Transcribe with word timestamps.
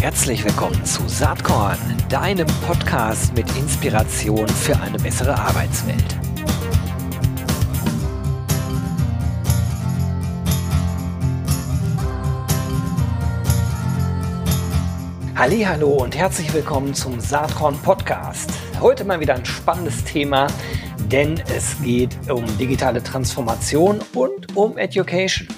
Herzlich 0.00 0.44
willkommen 0.44 0.84
zu 0.84 1.08
Saatkorn, 1.08 1.78
deinem 2.08 2.46
Podcast 2.66 3.34
mit 3.34 3.46
Inspiration 3.56 4.46
für 4.46 4.78
eine 4.80 4.98
bessere 4.98 5.34
Arbeitswelt. 5.34 6.04
Hallo 15.34 15.88
und 15.88 16.16
herzlich 16.16 16.52
willkommen 16.54 16.94
zum 16.94 17.18
Saatkorn 17.18 17.76
Podcast. 17.78 18.50
Heute 18.80 19.04
mal 19.04 19.18
wieder 19.18 19.34
ein 19.34 19.44
spannendes 19.44 20.04
Thema, 20.04 20.46
denn 21.10 21.42
es 21.54 21.82
geht 21.82 22.30
um 22.30 22.44
digitale 22.58 23.02
Transformation 23.02 24.00
und 24.14 24.56
um 24.56 24.78
Education. 24.78 25.48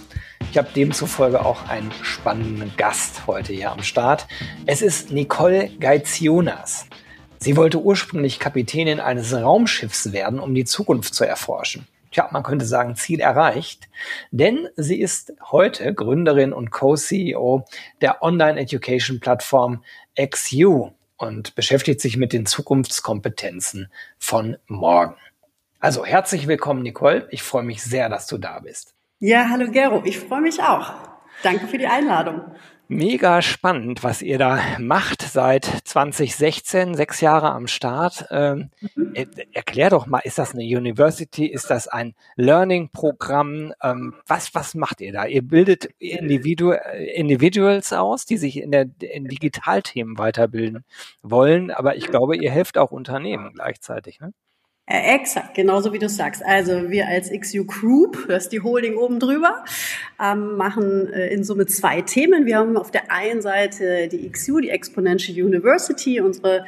Ich 0.57 0.59
habe 0.59 0.73
demzufolge 0.73 1.45
auch 1.45 1.69
einen 1.69 1.93
spannenden 2.01 2.73
Gast 2.79 3.27
heute 3.27 3.53
hier 3.53 3.71
am 3.71 3.83
Start. 3.83 4.27
Es 4.65 4.81
ist 4.81 5.11
Nicole 5.11 5.69
Geizionas. 5.79 6.87
Sie 7.39 7.59
wollte 7.59 7.79
ursprünglich 7.79 8.39
Kapitänin 8.39 8.99
eines 8.99 9.35
Raumschiffs 9.35 10.15
werden, 10.15 10.41
um 10.41 10.55
die 10.55 10.65
Zukunft 10.65 11.15
zu 11.15 11.25
erforschen. 11.25 11.87
Tja, 12.11 12.31
man 12.33 12.43
könnte 12.43 12.65
sagen, 12.65 12.97
Ziel 12.97 13.21
erreicht, 13.21 13.91
denn 14.31 14.67
sie 14.77 14.99
ist 14.99 15.35
heute 15.51 15.93
Gründerin 15.93 16.55
und 16.55 16.71
Co-CEO 16.71 17.67
der 18.01 18.23
Online-Education-Plattform 18.23 19.85
XU 20.19 20.89
und 21.19 21.55
beschäftigt 21.55 22.01
sich 22.01 22.17
mit 22.17 22.33
den 22.33 22.47
Zukunftskompetenzen 22.47 23.93
von 24.19 24.57
morgen. 24.69 25.17
Also 25.81 26.07
herzlich 26.07 26.47
willkommen, 26.47 26.83
Nicole. 26.83 27.29
Ich 27.31 27.43
freue 27.43 27.63
mich 27.63 27.83
sehr, 27.83 28.09
dass 28.09 28.27
du 28.27 28.39
da 28.39 28.61
bist. 28.61 28.96
Ja, 29.19 29.49
hallo 29.49 29.71
Gero, 29.71 30.03
ich 30.05 30.19
freue 30.19 30.43
mich 30.43 30.61
auch. 30.61 30.93
Danke 31.43 31.67
für 31.69 31.79
die 31.79 31.87
Einladung. 31.87 32.43
Mega 32.87 33.41
spannend, 33.41 34.05
was 34.05 34.21
ihr 34.21 34.37
da 34.37 34.61
macht 34.79 35.23
seit 35.23 35.65
2016, 35.65 36.95
sechs 36.95 37.23
Jahre 37.23 37.51
am 37.53 37.67
Start. 37.67 38.27
Ähm, 38.31 38.71
mhm. 38.95 39.15
Erklär 39.55 39.89
doch 39.89 40.07
mal, 40.07 40.19
ist 40.19 40.39
das 40.39 40.53
eine 40.53 40.65
University? 40.65 41.47
Ist 41.47 41.71
das 41.71 41.89
ein 41.89 42.15
Learning-Programm? 42.37 43.73
Ähm, 43.83 44.17
was, 44.27 44.55
was 44.55 44.75
macht 44.75 45.01
ihr 45.01 45.15
da? 45.15 45.25
Ihr 45.25 45.43
bildet 45.43 45.87
Individu 45.99 46.73
Individuals 46.73 47.95
aus, 47.95 48.27
die 48.27 48.37
sich 48.37 48.59
in 48.59 48.71
der 48.71 48.87
in 49.01 49.29
Digitalthemen 49.29 50.19
weiterbilden 50.19 50.85
wollen, 51.23 51.71
aber 51.71 51.97
ich 51.97 52.07
glaube, 52.09 52.37
ihr 52.37 52.51
helft 52.51 52.77
auch 52.77 52.91
Unternehmen 52.91 53.55
gleichzeitig. 53.55 54.21
Ne? 54.21 54.35
Äh, 54.89 55.17
exakt, 55.17 55.55
genauso 55.55 55.93
wie 55.93 55.99
du 55.99 56.09
sagst. 56.09 56.45
Also 56.45 56.91
wir 56.91 57.09
als 57.09 57.31
XU 57.31 57.65
Group, 57.65 58.27
das 58.29 58.45
ist 58.45 58.53
die 58.53 58.61
Holding 58.61 58.97
oben 58.97 59.19
drüber, 59.19 59.65
ähm, 60.23 60.57
machen 60.57 61.13
äh, 61.13 61.27
in 61.35 61.43
Summe 61.43 61.67
zwei 61.67 62.03
Themen. 62.03 62.47
Wir 62.47 62.59
haben 62.59 62.77
auf 62.77 62.93
der 62.93 63.11
einen 63.11 63.43
Seite 63.43 64.07
die 64.07 64.31
XU, 64.31 64.61
die 64.61 64.71
Exponential 64.71 65.45
University, 65.45 66.21
unsere 66.21 66.65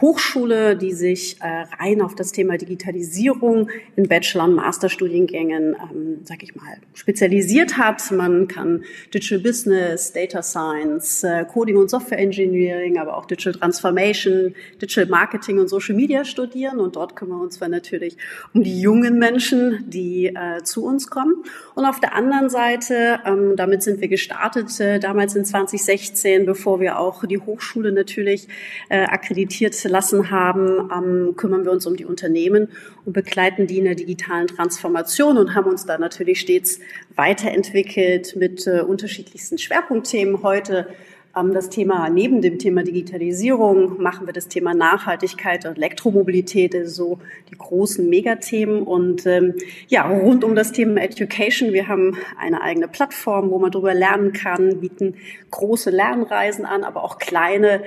Hochschule, 0.00 0.76
die 0.76 0.92
sich 0.92 1.40
äh, 1.40 1.64
rein 1.80 2.02
auf 2.02 2.14
das 2.14 2.32
Thema 2.32 2.58
Digitalisierung 2.58 3.70
in 3.96 4.06
Bachelor- 4.06 4.44
und 4.44 4.54
Masterstudiengängen, 4.54 5.74
ähm, 5.74 6.18
sag 6.24 6.42
ich 6.42 6.54
mal, 6.54 6.76
spezialisiert 6.92 7.78
hat. 7.78 8.10
Man 8.10 8.48
kann 8.48 8.84
Digital 9.14 9.38
Business, 9.38 10.12
Data 10.12 10.42
Science, 10.42 11.24
äh, 11.24 11.46
Coding 11.46 11.76
und 11.76 11.88
Software 11.88 12.18
Engineering, 12.18 12.98
aber 12.98 13.16
auch 13.16 13.24
Digital 13.24 13.54
Transformation, 13.54 14.54
Digital 14.80 15.06
Marketing 15.06 15.58
und 15.58 15.68
Social 15.68 15.94
Media 15.94 16.24
studieren. 16.24 16.78
Und 16.78 16.96
dort 16.96 17.16
kümmern 17.16 17.38
wir 17.38 17.44
uns 17.44 17.54
zwar 17.54 17.68
natürlich 17.68 18.18
um 18.52 18.62
die 18.62 18.78
jungen 18.80 19.18
Menschen, 19.18 19.84
die 19.88 20.26
äh, 20.26 20.62
zu 20.64 20.84
uns 20.84 21.08
kommen. 21.08 21.44
Und 21.74 21.86
auf 21.86 21.98
der 21.98 22.14
anderen 22.14 22.50
Seite, 22.50 23.20
ähm, 23.24 23.56
damit 23.56 23.82
sind 23.82 24.02
wir 24.02 24.08
gestartet, 24.08 24.78
äh, 24.80 24.98
damals 24.98 25.34
in 25.34 25.46
2016, 25.46 26.44
bevor 26.44 26.78
wir 26.80 26.98
auch 26.98 27.24
die 27.24 27.38
Hochschule 27.38 27.90
natürlich 27.90 28.48
äh, 28.90 29.04
akkreditiert 29.04 29.61
implementiert 29.62 29.90
lassen 29.90 30.30
haben, 30.30 30.90
ähm, 30.92 31.36
kümmern 31.36 31.64
wir 31.64 31.72
uns 31.72 31.86
um 31.86 31.96
die 31.96 32.04
Unternehmen 32.04 32.68
und 33.04 33.12
begleiten 33.12 33.66
die 33.66 33.78
in 33.78 33.84
der 33.84 33.94
digitalen 33.94 34.48
Transformation 34.48 35.38
und 35.38 35.54
haben 35.54 35.70
uns 35.70 35.86
da 35.86 35.98
natürlich 35.98 36.40
stets 36.40 36.80
weiterentwickelt 37.14 38.36
mit 38.36 38.66
äh, 38.66 38.80
unterschiedlichsten 38.80 39.58
Schwerpunktthemen. 39.58 40.42
Heute 40.42 40.88
ähm, 41.36 41.52
das 41.52 41.68
Thema, 41.68 42.08
neben 42.08 42.42
dem 42.42 42.58
Thema 42.58 42.82
Digitalisierung 42.82 44.00
machen 44.02 44.26
wir 44.26 44.32
das 44.32 44.48
Thema 44.48 44.74
Nachhaltigkeit 44.74 45.64
und 45.66 45.76
Elektromobilität, 45.76 46.74
also 46.74 47.04
so 47.04 47.18
die 47.50 47.56
großen 47.56 48.08
Megathemen. 48.08 48.82
Und 48.82 49.26
ähm, 49.26 49.54
ja, 49.88 50.08
rund 50.08 50.44
um 50.44 50.54
das 50.54 50.72
Thema 50.72 51.00
Education, 51.02 51.72
wir 51.72 51.88
haben 51.88 52.16
eine 52.38 52.62
eigene 52.62 52.88
Plattform, 52.88 53.50
wo 53.50 53.58
man 53.58 53.70
darüber 53.70 53.94
lernen 53.94 54.32
kann, 54.32 54.80
bieten 54.80 55.14
große 55.50 55.90
Lernreisen 55.90 56.64
an, 56.64 56.84
aber 56.84 57.04
auch 57.04 57.18
kleine, 57.18 57.82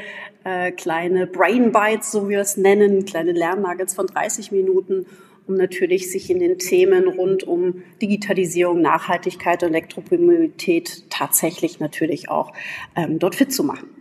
äh, 0.46 0.72
kleine 0.72 1.28
Brain 1.28 1.74
Bites, 1.74 2.12
so 2.12 2.28
wie 2.28 2.32
wir 2.32 2.40
es 2.40 2.56
nennen, 2.56 3.04
kleine 3.06 3.34
Lernnuggets 3.34 3.94
von 3.94 4.08
30 4.08 4.52
Minuten 4.52 5.06
um 5.48 5.56
natürlich 5.56 6.12
sich 6.12 6.30
in 6.30 6.40
den 6.40 6.58
Themen 6.58 7.08
rund 7.08 7.44
um 7.44 7.84
Digitalisierung, 8.02 8.82
Nachhaltigkeit 8.82 9.62
und 9.64 9.70
Elektromobilität 9.70 11.04
tatsächlich 11.10 11.80
natürlich 11.80 12.30
auch 12.30 12.52
ähm, 12.96 13.20
dort 13.20 13.36
fit 13.36 13.54
zu 13.54 13.64
machen. 13.64 13.95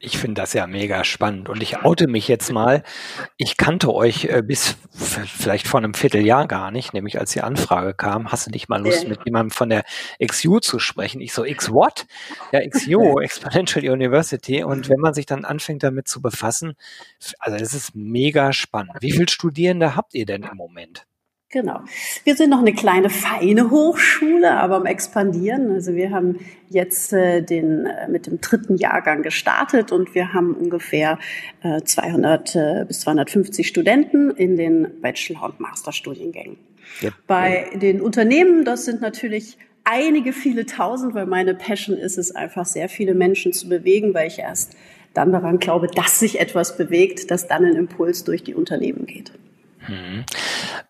Ich 0.00 0.16
finde 0.18 0.40
das 0.40 0.52
ja 0.52 0.68
mega 0.68 1.02
spannend 1.02 1.48
und 1.48 1.60
ich 1.60 1.82
oute 1.84 2.06
mich 2.06 2.28
jetzt 2.28 2.52
mal. 2.52 2.84
Ich 3.36 3.56
kannte 3.56 3.92
euch 3.92 4.26
äh, 4.26 4.42
bis 4.42 4.76
vielleicht 4.92 5.66
vor 5.66 5.78
einem 5.78 5.92
Vierteljahr 5.92 6.46
gar 6.46 6.70
nicht, 6.70 6.94
nämlich 6.94 7.18
als 7.18 7.32
die 7.32 7.40
Anfrage 7.40 7.94
kam, 7.94 8.30
hast 8.30 8.46
du 8.46 8.50
nicht 8.50 8.68
mal 8.68 8.80
Lust, 8.80 9.08
mit 9.08 9.24
jemandem 9.24 9.50
von 9.50 9.70
der 9.70 9.84
XU 10.24 10.60
zu 10.60 10.78
sprechen? 10.78 11.20
Ich 11.20 11.32
so, 11.32 11.44
X 11.44 11.72
what? 11.72 12.06
Ja, 12.52 12.60
XU, 12.68 13.18
Exponential 13.20 13.90
University. 13.90 14.62
Und 14.62 14.88
wenn 14.88 15.00
man 15.00 15.14
sich 15.14 15.26
dann 15.26 15.44
anfängt 15.44 15.82
damit 15.82 16.06
zu 16.06 16.22
befassen, 16.22 16.74
also 17.40 17.58
das 17.58 17.74
ist 17.74 17.96
mega 17.96 18.52
spannend. 18.52 18.92
Wie 19.00 19.10
viele 19.10 19.28
Studierende 19.28 19.96
habt 19.96 20.14
ihr 20.14 20.26
denn 20.26 20.44
im 20.44 20.56
Moment? 20.56 21.06
Genau. 21.50 21.80
Wir 22.24 22.36
sind 22.36 22.50
noch 22.50 22.58
eine 22.58 22.74
kleine 22.74 23.08
feine 23.08 23.70
Hochschule, 23.70 24.50
aber 24.50 24.76
am 24.76 24.84
expandieren. 24.84 25.72
Also 25.72 25.94
wir 25.94 26.10
haben 26.10 26.40
jetzt 26.68 27.14
äh, 27.14 27.40
den 27.40 27.86
äh, 27.86 28.06
mit 28.06 28.26
dem 28.26 28.42
dritten 28.42 28.76
Jahrgang 28.76 29.22
gestartet 29.22 29.90
und 29.90 30.14
wir 30.14 30.34
haben 30.34 30.52
ungefähr 30.54 31.18
äh, 31.62 31.80
200 31.80 32.54
äh, 32.54 32.84
bis 32.86 33.00
250 33.00 33.66
Studenten 33.66 34.30
in 34.30 34.56
den 34.56 35.00
Bachelor- 35.00 35.44
und 35.44 35.58
Masterstudiengängen. 35.58 36.58
Ja. 37.00 37.12
Bei 37.26 37.70
den 37.74 38.02
Unternehmen, 38.02 38.66
das 38.66 38.84
sind 38.84 39.00
natürlich 39.00 39.56
einige 39.84 40.34
viele 40.34 40.66
tausend, 40.66 41.14
weil 41.14 41.24
meine 41.24 41.54
Passion 41.54 41.96
ist 41.96 42.18
es 42.18 42.30
einfach 42.36 42.66
sehr 42.66 42.90
viele 42.90 43.14
Menschen 43.14 43.54
zu 43.54 43.70
bewegen, 43.70 44.12
weil 44.12 44.28
ich 44.28 44.38
erst 44.38 44.76
dann 45.14 45.32
daran 45.32 45.58
glaube, 45.58 45.86
dass 45.86 46.20
sich 46.20 46.40
etwas 46.40 46.76
bewegt, 46.76 47.30
dass 47.30 47.48
dann 47.48 47.64
ein 47.64 47.74
Impuls 47.74 48.24
durch 48.24 48.44
die 48.44 48.54
Unternehmen 48.54 49.06
geht. 49.06 49.32
Mhm. 49.88 50.24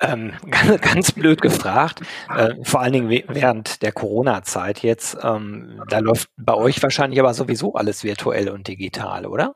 Ähm, 0.01 0.33
ganz, 0.51 0.81
ganz, 0.81 1.13
blöd 1.13 1.41
gefragt, 1.41 2.03
äh, 2.35 2.55
vor 2.63 2.81
allen 2.81 2.93
Dingen 2.93 3.11
während 3.29 3.83
der 3.83 3.93
Corona-Zeit 3.93 4.83
jetzt, 4.83 5.17
ähm, 5.23 5.83
da 5.89 5.99
läuft 6.01 6.31
bei 6.37 6.55
euch 6.55 6.83
wahrscheinlich 6.83 7.21
aber 7.21 7.35
sowieso 7.35 7.75
alles 7.75 8.05
virtuell 8.05 8.49
und 8.49 8.69
digital, 8.69 9.27
oder? 9.27 9.55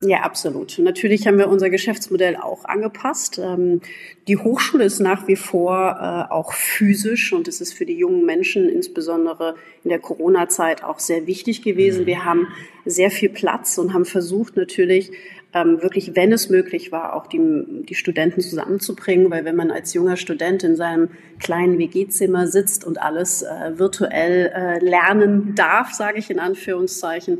Ja, 0.00 0.20
absolut. 0.20 0.78
Natürlich 0.78 1.26
haben 1.26 1.38
wir 1.38 1.48
unser 1.48 1.70
Geschäftsmodell 1.70 2.36
auch 2.36 2.64
angepasst. 2.64 3.40
Ähm, 3.42 3.80
die 4.28 4.36
Hochschule 4.36 4.84
ist 4.84 5.00
nach 5.00 5.26
wie 5.26 5.34
vor 5.34 5.98
äh, 6.30 6.32
auch 6.32 6.52
physisch 6.52 7.32
und 7.32 7.48
es 7.48 7.60
ist 7.60 7.72
für 7.72 7.84
die 7.84 7.96
jungen 7.98 8.24
Menschen 8.24 8.68
insbesondere 8.68 9.56
in 9.82 9.90
der 9.90 9.98
Corona-Zeit 9.98 10.84
auch 10.84 11.00
sehr 11.00 11.26
wichtig 11.26 11.62
gewesen. 11.62 12.02
Mhm. 12.02 12.06
Wir 12.06 12.24
haben 12.24 12.46
sehr 12.84 13.10
viel 13.10 13.28
Platz 13.28 13.76
und 13.76 13.92
haben 13.92 14.04
versucht 14.04 14.56
natürlich 14.56 15.10
ähm, 15.54 15.82
wirklich, 15.82 16.14
wenn 16.14 16.32
es 16.32 16.50
möglich 16.50 16.92
war, 16.92 17.14
auch 17.14 17.26
die, 17.26 17.40
die 17.88 17.94
Studenten 17.94 18.40
zusammenzubringen, 18.40 19.30
weil 19.30 19.44
wenn 19.44 19.56
man 19.56 19.70
als 19.70 19.94
junger 19.94 20.16
Student 20.16 20.62
in 20.62 20.76
seinem 20.76 21.08
kleinen 21.38 21.78
WG-Zimmer 21.78 22.46
sitzt 22.46 22.84
und 22.84 23.00
alles 23.00 23.42
äh, 23.42 23.78
virtuell 23.78 24.52
äh, 24.54 24.84
lernen 24.84 25.54
darf, 25.54 25.92
sage 25.92 26.18
ich 26.18 26.30
in 26.30 26.38
Anführungszeichen, 26.38 27.38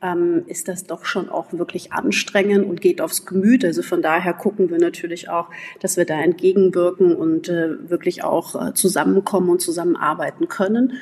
ähm, 0.00 0.44
ist 0.46 0.68
das 0.68 0.86
doch 0.86 1.04
schon 1.04 1.28
auch 1.28 1.52
wirklich 1.52 1.92
anstrengend 1.92 2.64
und 2.64 2.80
geht 2.80 3.00
aufs 3.00 3.26
Gemüt. 3.26 3.64
Also 3.64 3.82
von 3.82 4.02
daher 4.02 4.32
gucken 4.32 4.70
wir 4.70 4.78
natürlich 4.78 5.28
auch, 5.28 5.48
dass 5.80 5.96
wir 5.96 6.04
da 6.04 6.20
entgegenwirken 6.20 7.16
und 7.16 7.48
äh, 7.48 7.90
wirklich 7.90 8.22
auch 8.22 8.68
äh, 8.68 8.74
zusammenkommen 8.74 9.50
und 9.50 9.60
zusammenarbeiten 9.60 10.48
können. 10.48 10.92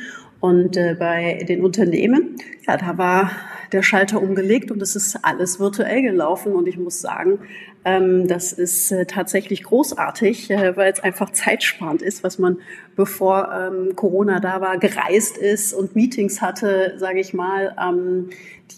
Und 0.41 0.77
äh, 0.77 0.95
bei 0.99 1.45
den 1.49 1.65
Unternehmen, 1.65 2.37
ja, 2.67 2.77
da 2.77 2.99
war 2.99 3.31
der 3.73 3.83
Schalter 3.83 4.21
umgelegt 4.21 4.71
und 4.71 4.81
es 4.83 4.95
ist 4.95 5.19
alles 5.23 5.59
virtuell 5.59 6.03
gelaufen. 6.03 6.53
Und 6.53 6.69
ich 6.69 6.79
muss 6.79 7.01
sagen, 7.01 7.41
ähm, 7.85 8.27
das 8.27 8.53
ist 8.53 8.91
äh, 8.93 9.07
tatsächlich 9.07 9.63
großartig, 9.63 10.51
äh, 10.51 10.77
weil 10.77 10.93
es 10.93 11.01
einfach 11.01 11.31
zeitsparend 11.31 12.03
ist, 12.03 12.25
was 12.25 12.39
man 12.39 12.59
bevor 12.97 13.51
ähm, 13.53 13.95
Corona 13.95 14.41
da 14.41 14.61
war, 14.61 14.79
gereist 14.79 15.39
ist 15.39 15.73
und 15.73 15.95
Meetings 15.95 16.41
hatte, 16.41 16.95
sage 16.97 17.21
ich 17.21 17.33
mal, 17.33 17.77
ähm, 17.81 18.31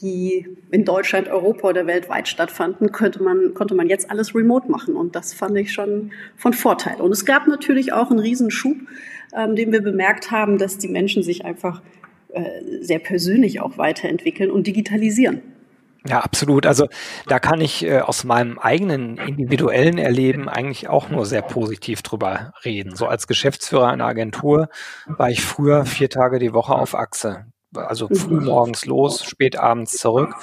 die 0.03 0.47
in 0.71 0.85
Deutschland, 0.85 1.29
Europa 1.29 1.69
oder 1.69 1.87
weltweit 1.87 2.29
stattfanden, 2.29 2.93
könnte 2.93 3.23
man, 3.23 3.55
konnte 3.55 3.75
man 3.75 3.89
jetzt 3.89 4.11
alles 4.11 4.35
remote 4.35 4.71
machen. 4.71 4.95
Und 4.95 5.17
das 5.17 5.33
fand 5.33 5.57
ich 5.57 5.73
schon 5.73 6.11
von 6.37 6.53
Vorteil. 6.53 7.01
Und 7.01 7.11
es 7.13 7.25
gab 7.25 7.47
natürlich 7.47 7.93
auch 7.93 8.11
einen 8.11 8.21
Riesenschub, 8.21 8.77
ähm, 9.37 9.57
den 9.57 9.73
wir 9.73 9.83
bemerkt 9.83 10.31
haben, 10.31 10.59
dass 10.59 10.79
die 10.79 10.89
Menschen 10.89 11.23
sich 11.23 11.45
einfach 11.45 11.83
äh, 12.33 12.45
sehr 12.81 12.99
persönlich 12.99 13.61
auch 13.61 13.79
weiterentwickeln 13.79 14.51
und 14.51 14.67
digitalisieren. 14.67 15.43
Ja, 16.07 16.21
absolut. 16.21 16.65
Also 16.65 16.89
da 17.27 17.39
kann 17.39 17.61
ich 17.61 17.85
äh, 17.85 18.01
aus 18.01 18.25
meinem 18.25 18.59
eigenen 18.59 19.19
individuellen 19.19 19.99
Erleben 19.99 20.49
eigentlich 20.49 20.89
auch 20.89 21.11
nur 21.11 21.27
sehr 21.27 21.43
positiv 21.43 22.03
drüber 22.03 22.53
reden. 22.65 22.95
So 22.97 23.07
als 23.07 23.27
Geschäftsführer 23.27 23.89
einer 23.89 24.07
Agentur 24.07 24.69
war 25.07 25.31
ich 25.31 25.43
früher 25.43 25.85
vier 25.85 26.09
Tage 26.09 26.39
die 26.39 26.53
Woche 26.53 26.75
auf 26.75 26.95
Achse. 26.95 27.47
Also 27.75 28.09
früh 28.09 28.41
mhm. 28.41 28.47
morgens 28.47 28.87
los, 28.87 29.25
spät 29.25 29.59
abends 29.59 29.99
zurück. 29.99 30.35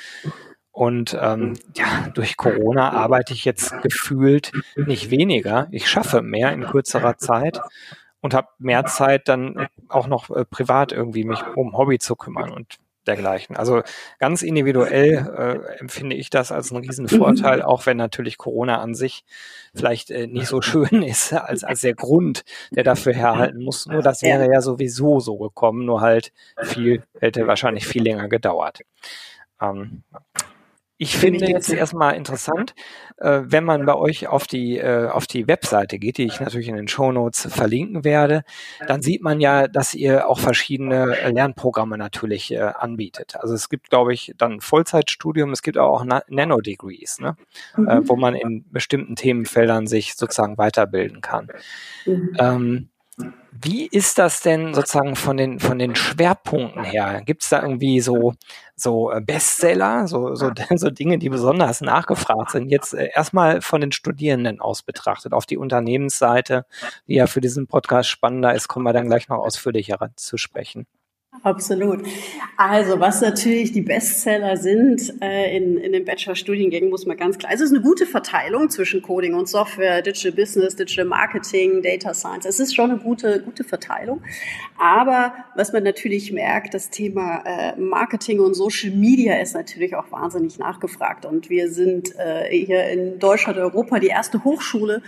Und 0.71 1.17
ähm, 1.19 1.53
ja, 1.75 2.09
durch 2.13 2.35
Corona 2.35 2.91
arbeite 2.91 3.33
ich 3.33 3.45
jetzt 3.45 3.81
gefühlt 3.81 4.51
nicht 4.75 5.09
weniger. 5.09 5.67
Ich 5.71 5.87
schaffe 5.87 6.21
mehr 6.21 6.51
in 6.51 6.65
kürzerer 6.65 7.17
Zeit 7.17 7.61
und 8.25 8.33
habe 8.33 8.47
mehr 8.57 8.85
Zeit 8.85 9.27
dann 9.27 9.67
auch 9.87 10.07
noch 10.07 10.31
äh, 10.31 10.45
privat 10.45 10.91
irgendwie 10.91 11.25
mich 11.25 11.43
um 11.55 11.77
Hobby 11.77 11.99
zu 11.99 12.15
kümmern. 12.15 12.51
Und 12.51 12.79
dergleichen. 13.05 13.55
Also 13.55 13.83
ganz 14.17 14.41
individuell 14.41 15.27
äh, 15.37 15.79
empfinde 15.79 16.15
ich 16.15 16.31
das 16.31 16.51
als 16.51 16.71
einen 16.71 16.83
riesen 16.83 17.07
Vorteil, 17.07 17.61
auch 17.61 17.85
wenn 17.85 17.97
natürlich 17.97 18.39
Corona 18.39 18.81
an 18.81 18.95
sich 18.95 19.23
vielleicht 19.75 20.09
äh, 20.09 20.25
nicht 20.25 20.47
so 20.47 20.63
schön 20.63 21.03
ist 21.03 21.33
als, 21.33 21.63
als 21.63 21.81
der 21.81 21.93
Grund, 21.93 22.43
der 22.71 22.83
dafür 22.83 23.13
herhalten 23.13 23.63
muss. 23.63 23.85
Nur 23.85 24.01
das 24.01 24.23
wäre 24.23 24.51
ja 24.51 24.59
sowieso 24.59 25.19
so 25.19 25.37
gekommen, 25.37 25.85
nur 25.85 26.01
halt 26.01 26.33
viel, 26.63 27.03
hätte 27.19 27.45
wahrscheinlich 27.45 27.85
viel 27.85 28.01
länger 28.01 28.27
gedauert. 28.27 28.81
Ähm, 29.61 30.01
ich 30.97 31.17
finde 31.17 31.45
jetzt 31.45 31.69
erstmal 31.69 32.15
interessant, 32.15 32.73
äh, 33.17 33.41
wenn 33.43 33.65
man 33.65 33.85
bei 33.85 33.95
euch 33.95 34.27
auf 34.27 34.47
die, 34.47 34.77
äh, 34.77 35.07
auf 35.07 35.27
die 35.27 35.47
Webseite 35.47 35.99
geht, 35.99 36.17
die 36.17 36.25
ich 36.25 36.39
natürlich 36.39 36.69
in 36.69 36.77
den 36.77 36.87
Show 36.87 37.11
Notes 37.11 37.47
verlinken 37.51 38.05
werde, 38.05 38.43
dann 38.87 39.01
sieht 39.01 39.21
man 39.21 39.41
ja, 39.41 39.67
dass 39.67 39.93
ihr 39.93 40.29
auch 40.29 40.39
verschiedene 40.39 41.29
Lernprogramme 41.29 41.97
natürlich 41.97 42.51
äh, 42.53 42.59
anbietet. 42.59 43.35
Also 43.35 43.53
es 43.53 43.67
gibt, 43.67 43.89
glaube 43.89 44.13
ich, 44.13 44.33
dann 44.37 44.61
Vollzeitstudium, 44.61 45.51
es 45.51 45.61
gibt 45.61 45.77
auch 45.77 46.05
Nano-Degrees, 46.05 47.19
ne? 47.19 47.35
Mhm. 47.75 47.87
Äh, 47.87 48.07
wo 48.07 48.15
man 48.15 48.35
in 48.35 48.65
bestimmten 48.71 49.15
Themenfeldern 49.15 49.87
sich 49.87 50.15
sozusagen 50.15 50.57
weiterbilden 50.57 51.19
kann. 51.19 51.49
Mhm. 52.05 52.37
Ähm, 52.39 52.89
wie 53.51 53.87
ist 53.87 54.17
das 54.17 54.41
denn 54.41 54.73
sozusagen 54.73 55.15
von 55.15 55.37
den, 55.37 55.59
von 55.59 55.79
den 55.79 55.95
Schwerpunkten 55.95 56.83
her? 56.83 57.21
Gibt 57.25 57.43
es 57.43 57.49
da 57.49 57.61
irgendwie 57.61 58.01
so, 58.01 58.33
so 58.75 59.11
äh, 59.11 59.21
Bestseller, 59.21 60.07
so, 60.07 60.35
so, 60.35 60.51
so 60.75 60.89
Dinge, 60.89 61.17
die 61.17 61.29
besonders 61.29 61.81
nachgefragt 61.81 62.51
sind? 62.51 62.69
Jetzt 62.69 62.93
äh, 62.93 63.09
erstmal 63.13 63.61
von 63.61 63.81
den 63.81 63.91
Studierenden 63.91 64.59
aus 64.59 64.83
betrachtet. 64.83 65.33
Auf 65.33 65.45
die 65.45 65.57
Unternehmensseite, 65.57 66.65
die 67.07 67.15
ja 67.15 67.27
für 67.27 67.41
diesen 67.41 67.67
Podcast 67.67 68.09
spannender 68.09 68.53
ist, 68.53 68.67
kommen 68.67 68.85
wir 68.85 68.93
dann 68.93 69.07
gleich 69.07 69.29
noch 69.29 69.39
ausführlicher 69.39 69.97
zu 70.15 70.37
sprechen. 70.37 70.85
Absolut. 71.43 72.03
Also, 72.57 72.99
was 72.99 73.21
natürlich 73.21 73.71
die 73.71 73.81
Bestseller 73.81 74.57
sind 74.57 75.13
äh, 75.21 75.55
in, 75.55 75.77
in 75.77 75.91
den 75.91 76.05
Bachelor-Studiengängen, 76.05 76.89
muss 76.89 77.05
man 77.05 77.17
ganz 77.17 77.37
klar. 77.37 77.51
Es 77.53 77.61
ist 77.61 77.71
eine 77.71 77.81
gute 77.81 78.05
Verteilung 78.05 78.69
zwischen 78.69 79.01
Coding 79.01 79.33
und 79.33 79.47
Software, 79.47 80.01
Digital 80.01 80.31
Business, 80.31 80.75
Digital 80.75 81.05
Marketing, 81.05 81.81
Data 81.81 82.13
Science. 82.13 82.45
Es 82.45 82.59
ist 82.59 82.75
schon 82.75 82.91
eine 82.91 82.99
gute, 82.99 83.41
gute 83.41 83.63
Verteilung. 83.63 84.21
Aber 84.77 85.33
was 85.55 85.71
man 85.73 85.83
natürlich 85.83 86.31
merkt, 86.31 86.73
das 86.73 86.89
Thema 86.89 87.43
äh, 87.45 87.79
Marketing 87.79 88.39
und 88.39 88.53
Social 88.53 88.91
Media 88.91 89.39
ist 89.39 89.53
natürlich 89.53 89.95
auch 89.95 90.11
wahnsinnig 90.11 90.57
nachgefragt. 90.57 91.25
Und 91.25 91.49
wir 91.49 91.69
sind 91.69 92.15
äh, 92.17 92.49
hier 92.49 92.89
in 92.89 93.19
Deutschland, 93.19 93.57
Europa 93.59 93.99
die 93.99 94.07
erste 94.07 94.43
Hochschule, 94.43 95.01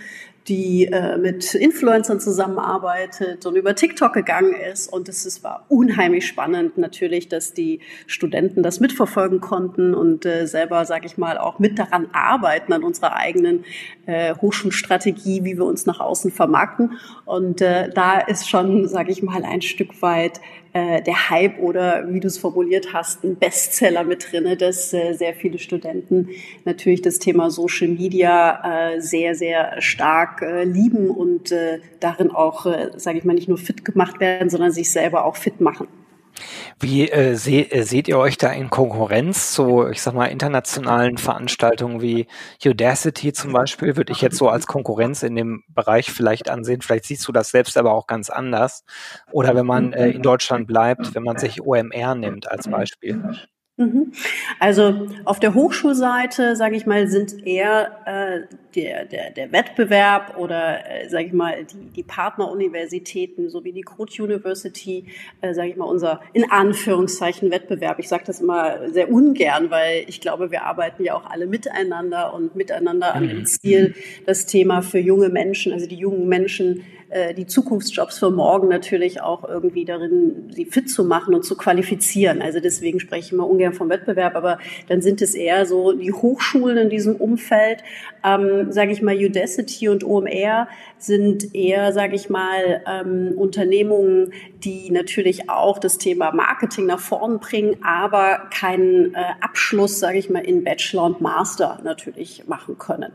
die 0.47 0.85
äh, 0.85 1.17
mit 1.17 1.53
Influencern 1.53 2.19
zusammenarbeitet 2.19 3.45
und 3.45 3.55
über 3.55 3.75
TikTok 3.75 4.13
gegangen 4.13 4.53
ist. 4.53 4.91
Und 4.91 5.09
es 5.09 5.25
ist, 5.25 5.43
war 5.43 5.65
unheimlich 5.67 6.25
spannend 6.25 6.77
natürlich, 6.77 7.27
dass 7.27 7.53
die 7.53 7.81
Studenten 8.05 8.63
das 8.63 8.79
mitverfolgen 8.79 9.41
konnten 9.41 9.93
und 9.93 10.25
äh, 10.25 10.45
selber, 10.47 10.85
sage 10.85 11.05
ich 11.05 11.17
mal, 11.17 11.37
auch 11.37 11.59
mit 11.59 11.77
daran 11.77 12.07
arbeiten 12.13 12.71
an 12.71 12.83
unserer 12.83 13.15
eigenen 13.15 13.65
äh, 14.05 14.35
Hochschulstrategie, 14.35 15.43
wie 15.43 15.57
wir 15.57 15.65
uns 15.65 15.85
nach 15.85 15.99
außen 15.99 16.31
vermarkten. 16.31 16.97
Und 17.25 17.61
äh, 17.61 17.89
da 17.89 18.19
ist 18.19 18.49
schon, 18.49 18.87
sage 18.87 19.11
ich 19.11 19.21
mal, 19.21 19.43
ein 19.43 19.61
Stück 19.61 20.01
weit 20.01 20.39
äh, 20.77 21.01
der 21.01 21.29
Hype 21.29 21.59
oder 21.59 22.05
wie 22.13 22.19
du 22.19 22.27
es 22.27 22.37
formuliert 22.37 22.93
hast, 22.93 23.23
ein 23.23 23.35
Bestseller 23.35 24.03
mit 24.03 24.31
drinne, 24.31 24.57
dass 24.57 24.93
äh, 24.93 25.13
sehr 25.13 25.33
viele 25.33 25.57
Studenten 25.57 26.29
natürlich 26.65 27.01
das 27.01 27.17
Thema 27.17 27.49
Social 27.49 27.87
Media 27.87 28.93
äh, 28.93 29.01
sehr, 29.01 29.33
sehr 29.33 29.81
stark 29.81 30.43
äh, 30.43 30.65
lieben 30.65 31.09
und 31.09 31.51
äh, 31.51 31.79
darin 31.99 32.29
auch, 32.29 32.67
äh, 32.67 32.91
sage 32.95 33.17
ich 33.17 33.23
mal, 33.23 33.33
nicht 33.33 33.47
nur 33.47 33.57
fit 33.57 33.83
gemacht 33.85 34.19
werden, 34.19 34.49
sondern 34.49 34.71
sich 34.71 34.91
selber 34.91 35.25
auch 35.25 35.35
fit 35.35 35.61
machen. 35.61 35.87
Wie 36.79 37.09
äh, 37.09 37.35
se 37.35 37.71
äh, 37.71 37.83
seht 37.83 38.07
ihr 38.07 38.17
euch 38.17 38.37
da 38.37 38.51
in 38.51 38.69
Konkurrenz 38.69 39.51
zu, 39.51 39.87
ich 39.87 40.01
sag 40.01 40.13
mal, 40.13 40.25
internationalen 40.25 41.17
Veranstaltungen 41.17 42.01
wie 42.01 42.27
Udacity 42.63 43.33
zum 43.33 43.53
Beispiel? 43.53 43.97
Würde 43.97 44.11
ich 44.11 44.21
jetzt 44.21 44.37
so 44.37 44.49
als 44.49 44.67
Konkurrenz 44.67 45.23
in 45.23 45.35
dem 45.35 45.63
Bereich 45.67 46.11
vielleicht 46.11 46.49
ansehen. 46.49 46.81
Vielleicht 46.81 47.05
siehst 47.05 47.27
du 47.27 47.31
das 47.31 47.49
selbst 47.49 47.77
aber 47.77 47.93
auch 47.93 48.07
ganz 48.07 48.29
anders. 48.29 48.83
Oder 49.31 49.55
wenn 49.55 49.65
man 49.65 49.93
äh, 49.93 50.09
in 50.09 50.21
Deutschland 50.21 50.67
bleibt, 50.67 51.15
wenn 51.15 51.23
man 51.23 51.37
sich 51.37 51.61
OMR 51.61 52.15
nimmt 52.15 52.49
als 52.49 52.69
Beispiel. 52.69 53.23
Mhm. 53.77 54.11
Also 54.59 55.07
auf 55.23 55.39
der 55.39 55.53
Hochschulseite, 55.53 56.55
sage 56.55 56.75
ich 56.75 56.87
mal, 56.87 57.07
sind 57.07 57.45
eher 57.45 57.99
äh, 58.05 58.55
der, 58.73 59.05
der, 59.05 59.29
der 59.29 59.51
Wettbewerb 59.51 60.35
oder, 60.37 60.79
äh, 60.89 61.07
sage 61.09 61.27
ich 61.27 61.33
mal, 61.33 61.63
die, 61.63 61.91
die 61.95 62.01
Partneruniversitäten 62.01 63.49
sowie 63.49 63.73
die 63.73 63.83
Code 63.83 64.11
University, 64.23 65.05
äh, 65.41 65.53
sage 65.53 65.69
ich 65.69 65.75
mal, 65.75 65.85
unser 65.85 66.21
in 66.33 66.49
Anführungszeichen 66.49 67.51
Wettbewerb. 67.51 67.99
Ich 67.99 68.07
sage 68.07 68.23
das 68.25 68.41
immer 68.41 68.89
sehr 68.89 69.11
ungern, 69.11 69.69
weil 69.69 70.05
ich 70.07 70.21
glaube, 70.21 70.49
wir 70.49 70.63
arbeiten 70.63 71.03
ja 71.03 71.13
auch 71.13 71.29
alle 71.29 71.45
miteinander 71.45 72.33
und 72.33 72.55
miteinander 72.55 73.13
an 73.13 73.27
dem 73.27 73.39
mhm. 73.39 73.45
Ziel, 73.45 73.93
das 74.25 74.47
Thema 74.47 74.81
für 74.81 74.99
junge 74.99 75.29
Menschen, 75.29 75.71
also 75.71 75.85
die 75.85 75.97
jungen 75.97 76.27
Menschen 76.27 76.83
äh, 77.09 77.33
die 77.33 77.45
Zukunftsjobs 77.45 78.19
für 78.19 78.31
morgen 78.31 78.67
natürlich 78.67 79.21
auch 79.21 79.47
irgendwie 79.47 79.85
darin, 79.85 80.51
sie 80.53 80.65
fit 80.65 80.89
zu 80.89 81.05
machen 81.05 81.33
und 81.33 81.43
zu 81.43 81.55
qualifizieren. 81.55 82.41
Also 82.41 82.59
deswegen 82.59 82.99
spreche 82.99 83.27
ich 83.27 83.31
immer 83.31 83.47
ungern 83.47 83.73
vom 83.73 83.89
Wettbewerb, 83.89 84.35
aber 84.35 84.59
dann 84.89 85.01
sind 85.01 85.21
es 85.21 85.33
eher 85.33 85.65
so 85.65 85.93
die 85.93 86.11
Hochschulen 86.11 86.77
in 86.77 86.89
diesem 86.89 87.15
Umfeld, 87.15 87.83
ähm, 88.27 88.71
sage 88.71 88.91
ich 88.91 89.01
mal, 89.01 89.15
Udacity 89.15 89.89
und 89.89 90.03
OMR 90.03 90.67
sind 90.97 91.53
eher, 91.55 91.93
sage 91.93 92.15
ich 92.15 92.29
mal, 92.29 92.81
ähm, 92.87 93.33
Unternehmungen, 93.37 94.33
die 94.63 94.89
natürlich 94.91 95.49
auch 95.49 95.77
das 95.77 95.97
Thema 95.97 96.31
Marketing 96.31 96.87
nach 96.87 96.99
vorn 96.99 97.39
bringen, 97.39 97.77
aber 97.83 98.47
keinen 98.51 99.13
äh, 99.13 99.19
Abschluss, 99.41 99.99
sage 99.99 100.17
ich 100.17 100.29
mal, 100.29 100.43
in 100.43 100.63
Bachelor 100.63 101.03
und 101.03 101.21
Master 101.21 101.79
natürlich 101.83 102.47
machen 102.47 102.77
können. 102.77 103.11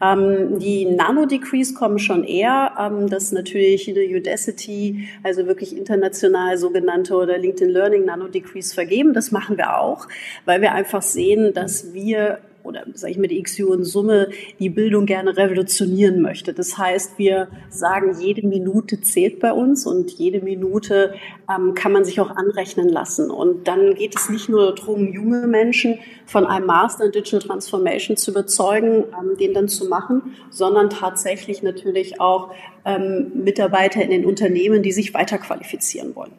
Ähm, 0.00 0.58
die 0.58 0.86
Nano-Degrees 0.86 1.74
kommen 1.74 1.98
schon 1.98 2.24
eher. 2.24 2.74
Ähm, 2.78 3.08
das 3.08 3.32
natürlich 3.32 3.88
eine 3.88 4.04
Udacity, 4.04 5.08
also 5.22 5.46
wirklich 5.46 5.76
international 5.76 6.56
sogenannte 6.56 7.14
oder 7.14 7.38
LinkedIn 7.38 7.70
Learning 7.70 8.04
Nano-Degrees 8.04 8.72
vergeben. 8.72 9.12
Das 9.12 9.32
machen 9.32 9.56
wir 9.56 9.78
auch, 9.78 10.06
weil 10.44 10.60
wir 10.60 10.72
einfach 10.72 11.02
sehen, 11.02 11.52
dass 11.52 11.92
wir 11.92 12.38
oder 12.64 12.84
sage 12.94 13.12
ich 13.12 13.28
die 13.28 13.42
XU 13.42 13.72
in 13.72 13.84
Summe 13.84 14.30
die 14.58 14.70
Bildung 14.70 15.06
gerne 15.06 15.36
revolutionieren 15.36 16.20
möchte. 16.22 16.52
Das 16.52 16.76
heißt, 16.78 17.18
wir 17.18 17.48
sagen, 17.68 18.16
jede 18.20 18.46
Minute 18.46 19.00
zählt 19.00 19.38
bei 19.40 19.52
uns 19.52 19.86
und 19.86 20.10
jede 20.10 20.40
Minute 20.40 21.14
ähm, 21.54 21.74
kann 21.74 21.92
man 21.92 22.04
sich 22.04 22.20
auch 22.20 22.30
anrechnen 22.30 22.88
lassen. 22.88 23.30
Und 23.30 23.68
dann 23.68 23.94
geht 23.94 24.16
es 24.16 24.28
nicht 24.30 24.48
nur 24.48 24.74
darum, 24.74 25.12
junge 25.12 25.46
Menschen 25.46 25.98
von 26.26 26.46
einem 26.46 26.66
Master 26.66 27.04
in 27.04 27.12
Digital 27.12 27.40
Transformation 27.40 28.16
zu 28.16 28.30
überzeugen, 28.30 29.04
ähm, 29.18 29.36
den 29.38 29.54
dann 29.54 29.68
zu 29.68 29.86
machen, 29.86 30.34
sondern 30.50 30.90
tatsächlich 30.90 31.62
natürlich 31.62 32.20
auch 32.20 32.52
ähm, 32.84 33.32
Mitarbeiter 33.34 34.02
in 34.02 34.10
den 34.10 34.24
Unternehmen, 34.24 34.82
die 34.82 34.92
sich 34.92 35.14
weiterqualifizieren 35.14 36.14
wollen. 36.14 36.32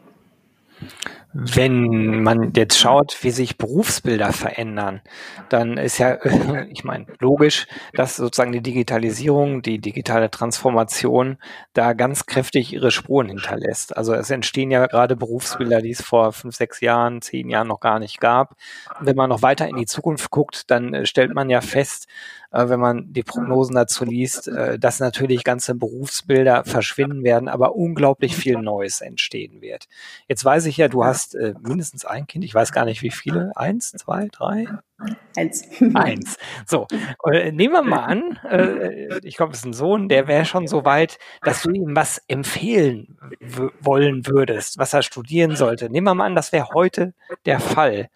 Wenn 1.37 2.23
man 2.23 2.53
jetzt 2.55 2.79
schaut, 2.79 3.17
wie 3.21 3.29
sich 3.29 3.57
Berufsbilder 3.57 4.31
verändern, 4.31 5.01
dann 5.49 5.77
ist 5.77 5.97
ja, 5.97 6.17
ich 6.69 6.85
meine, 6.85 7.07
logisch, 7.19 7.67
dass 7.93 8.15
sozusagen 8.15 8.53
die 8.53 8.61
Digitalisierung, 8.61 9.61
die 9.61 9.79
digitale 9.79 10.31
Transformation 10.31 11.37
da 11.73 11.91
ganz 11.91 12.25
kräftig 12.25 12.71
ihre 12.71 12.89
Spuren 12.89 13.27
hinterlässt. 13.27 13.97
Also 13.97 14.13
es 14.13 14.29
entstehen 14.29 14.71
ja 14.71 14.85
gerade 14.85 15.17
Berufsbilder, 15.17 15.81
die 15.81 15.91
es 15.91 16.01
vor 16.01 16.31
fünf, 16.31 16.55
sechs 16.55 16.79
Jahren, 16.79 17.21
zehn 17.21 17.49
Jahren 17.49 17.67
noch 17.67 17.81
gar 17.81 17.99
nicht 17.99 18.21
gab. 18.21 18.55
Wenn 19.01 19.17
man 19.17 19.29
noch 19.29 19.41
weiter 19.41 19.67
in 19.67 19.75
die 19.75 19.85
Zukunft 19.85 20.31
guckt, 20.31 20.71
dann 20.71 20.93
äh, 20.93 21.05
stellt 21.05 21.35
man 21.35 21.49
ja 21.49 21.59
fest, 21.59 22.07
äh, 22.55 22.69
wenn 22.69 22.79
man 22.79 23.11
die 23.11 23.23
Prognosen 23.23 23.75
dazu 23.75 24.05
liest, 24.05 24.47
äh, 24.47 24.79
dass 24.79 24.99
natürlich 24.99 25.43
ganze 25.43 25.75
Berufsbilder 25.75 26.63
verschwinden 26.63 27.23
werden, 27.23 27.49
aber 27.49 27.75
unglaublich 27.75 28.35
viel 28.35 28.57
Neues 28.57 29.01
entstehen 29.01 29.61
wird. 29.61 29.87
Jetzt 30.27 30.45
weiß 30.45 30.65
ich 30.67 30.77
ja, 30.77 30.87
du 30.87 31.03
hast 31.03 31.35
äh, 31.35 31.53
mindestens 31.61 32.05
ein 32.05 32.27
Kind, 32.27 32.45
ich 32.45 32.55
weiß 32.55 32.71
gar 32.71 32.85
nicht 32.85 33.01
wie 33.01 33.11
viele, 33.11 33.51
eins, 33.55 33.91
zwei, 33.91 34.29
drei? 34.31 34.67
Eins. 35.35 35.67
Eins. 35.93 36.37
So, 36.65 36.87
äh, 37.29 37.51
nehmen 37.51 37.73
wir 37.73 37.83
mal 37.83 38.05
an, 38.05 38.39
äh, 38.49 39.19
ich 39.27 39.35
glaube, 39.35 39.51
es 39.51 39.59
ist 39.59 39.65
ein 39.65 39.73
Sohn, 39.73 40.07
der 40.07 40.29
wäre 40.29 40.45
schon 40.45 40.67
so 40.67 40.85
weit, 40.85 41.19
dass 41.41 41.63
du 41.63 41.71
ihm 41.71 41.95
was 41.95 42.21
empfehlen 42.29 43.17
wollen 43.81 44.25
würdest, 44.25 44.77
was 44.77 44.93
er 44.93 45.03
studieren 45.03 45.57
sollte. 45.57 45.89
Nehmen 45.89 46.07
wir 46.07 46.15
mal 46.15 46.27
an, 46.27 46.35
das 46.35 46.53
wäre 46.53 46.69
heute 46.73 47.13
der 47.45 47.59
Fall. 47.59 48.07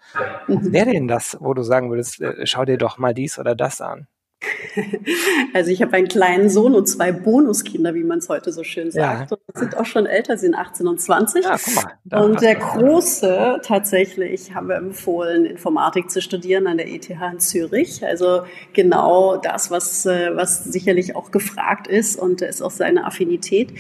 Mhm. 0.48 0.72
Wäre 0.72 0.92
denn 0.92 1.10
das, 1.10 1.38
wo 1.42 1.54
du 1.54 1.64
sagen 1.64 1.90
würdest, 1.90 2.22
äh, 2.22 2.46
schau 2.48 2.64
dir 2.64 2.78
doch 2.78 2.98
mal 2.98 3.14
dies 3.14 3.38
oder 3.38 3.56
das 3.56 3.82
an? 3.82 4.08
Also 5.54 5.72
ich 5.72 5.82
habe 5.82 5.94
einen 5.94 6.08
kleinen 6.08 6.50
Sohn 6.50 6.76
und 6.76 6.88
zwei 6.88 7.12
Bonuskinder, 7.12 7.96
wie 7.96 8.04
man 8.04 8.20
es 8.20 8.30
heute 8.30 8.52
so 8.52 8.64
schön 8.64 8.92
sagt. 8.92 9.32
Ja. 9.32 9.38
Und 9.48 9.58
sind 9.58 9.78
auch 9.78 9.86
schon 9.86 10.06
älter, 10.06 10.38
sind 10.38 10.56
18 10.56 10.88
und 10.88 11.02
20. 11.02 11.44
Ja, 11.44 11.58
guck 11.64 11.76
mal. 12.12 12.24
Und 12.26 12.42
der 12.42 12.56
Große, 12.56 13.60
tatsächlich, 13.64 14.54
haben 14.54 14.70
wir 14.70 14.76
empfohlen, 14.76 15.46
Informatik 15.46 16.10
zu 16.10 16.22
studieren 16.22 16.68
an 16.68 16.78
der 16.78 16.88
ETH 16.88 17.10
in 17.10 17.40
Zürich. 17.40 18.06
Also 18.06 18.44
genau 18.74 19.38
das, 19.38 19.72
was, 19.72 20.06
äh, 20.06 20.36
was 20.36 20.64
sicherlich 20.64 21.16
auch 21.16 21.32
gefragt 21.32 21.88
ist 21.88 22.18
und 22.18 22.42
ist 22.42 22.62
auch 22.62 22.72
seine 22.72 23.06
Affinität. 23.06 23.74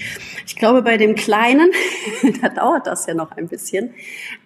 Ich 0.45 0.55
glaube, 0.55 0.81
bei 0.81 0.97
dem 0.97 1.15
Kleinen, 1.15 1.71
da 2.41 2.49
dauert 2.49 2.87
das 2.87 3.05
ja 3.05 3.13
noch 3.13 3.31
ein 3.31 3.47
bisschen, 3.47 3.93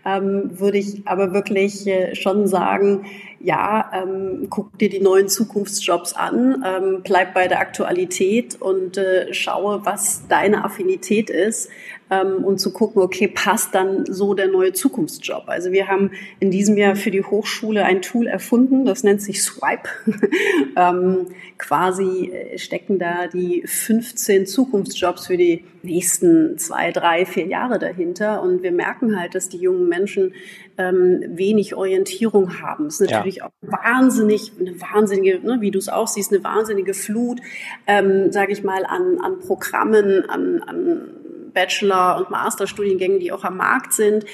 ähm, 0.06 0.60
würde 0.60 0.78
ich 0.78 1.08
aber 1.08 1.34
wirklich 1.34 1.88
äh, 1.88 2.16
schon 2.16 2.48
sagen, 2.48 3.06
ja, 3.44 3.92
ähm, 3.94 4.48
guck 4.50 4.78
dir 4.80 4.90
die 4.90 5.02
neuen 5.02 5.28
Zukunftsjobs 5.28 6.14
an, 6.14 6.64
ähm, 6.66 7.02
bleib 7.04 7.34
bei 7.34 7.48
der 7.50 7.60
Aktualität 7.60 8.60
und 8.62 8.98
äh, 8.98 9.34
schaue, 9.34 9.86
was 9.86 10.28
deine 10.30 10.64
Affinität 10.64 11.30
ist 11.30 11.70
ähm, 12.10 12.44
und 12.44 12.60
zu 12.60 12.72
gucken, 12.72 13.02
okay, 13.02 13.28
passt 13.28 13.74
dann 13.76 14.06
so 14.06 14.34
der 14.34 14.48
neue 14.48 14.74
Zukunftsjob. 14.74 15.44
Also 15.48 15.72
wir 15.72 15.88
haben 15.88 16.12
in 16.40 16.52
diesem 16.52 16.78
Jahr 16.78 16.96
für 16.96 17.12
die 17.12 17.24
Hochschule 17.24 17.86
ein 17.86 18.02
Tool 18.02 18.28
erfunden, 18.28 18.86
das 18.86 19.04
nennt 19.04 19.22
sich 19.22 19.44
Swipe. 19.44 19.90
ähm, 20.76 21.28
quasi 21.58 22.32
äh, 22.32 22.58
stecken 22.58 23.00
da 23.00 23.28
die 23.28 23.64
15 23.66 24.46
Zukunftsjobs 24.46 25.28
für 25.28 25.38
die 25.38 25.64
nächsten 25.84 26.58
zwei, 26.58 26.92
drei, 26.92 27.26
vier 27.26 27.46
Jahre 27.46 27.78
dahinter. 27.78 28.42
Und 28.42 28.64
wir 28.64 28.72
merken 28.72 29.20
halt, 29.20 29.36
dass 29.36 29.50
die 29.50 29.58
jungen 29.58 29.90
Menschen 29.90 30.34
ähm, 30.78 31.24
wenig 31.28 31.76
Orientierung 31.76 32.62
haben. 32.62 32.88
Es 32.88 33.00
ist 33.00 33.12
natürlich 33.12 33.38
ja. 33.38 33.46
auch 33.46 33.52
wahnsinnig, 33.62 34.54
eine 34.60 34.80
wahnsinnige, 34.80 35.40
ne, 35.46 35.58
wie 35.60 35.72
du 35.72 35.80
es 35.80 35.90
auch 35.90 36.08
siehst, 36.08 36.34
eine 36.34 36.44
wahnsinnige 36.44 36.94
Flut, 36.94 37.42
ähm, 37.86 38.32
sage 38.32 38.54
ich 38.54 38.64
mal, 38.64 38.86
an, 38.86 39.20
an 39.22 39.40
Programmen, 39.40 40.30
an, 40.30 40.62
an 40.62 41.10
Bachelor- 41.54 42.18
und 42.18 42.30
Masterstudiengängen, 42.30 43.20
die 43.20 43.32
auch 43.32 43.44
am 43.44 43.58
Markt 43.58 43.94
sind, 43.94 44.26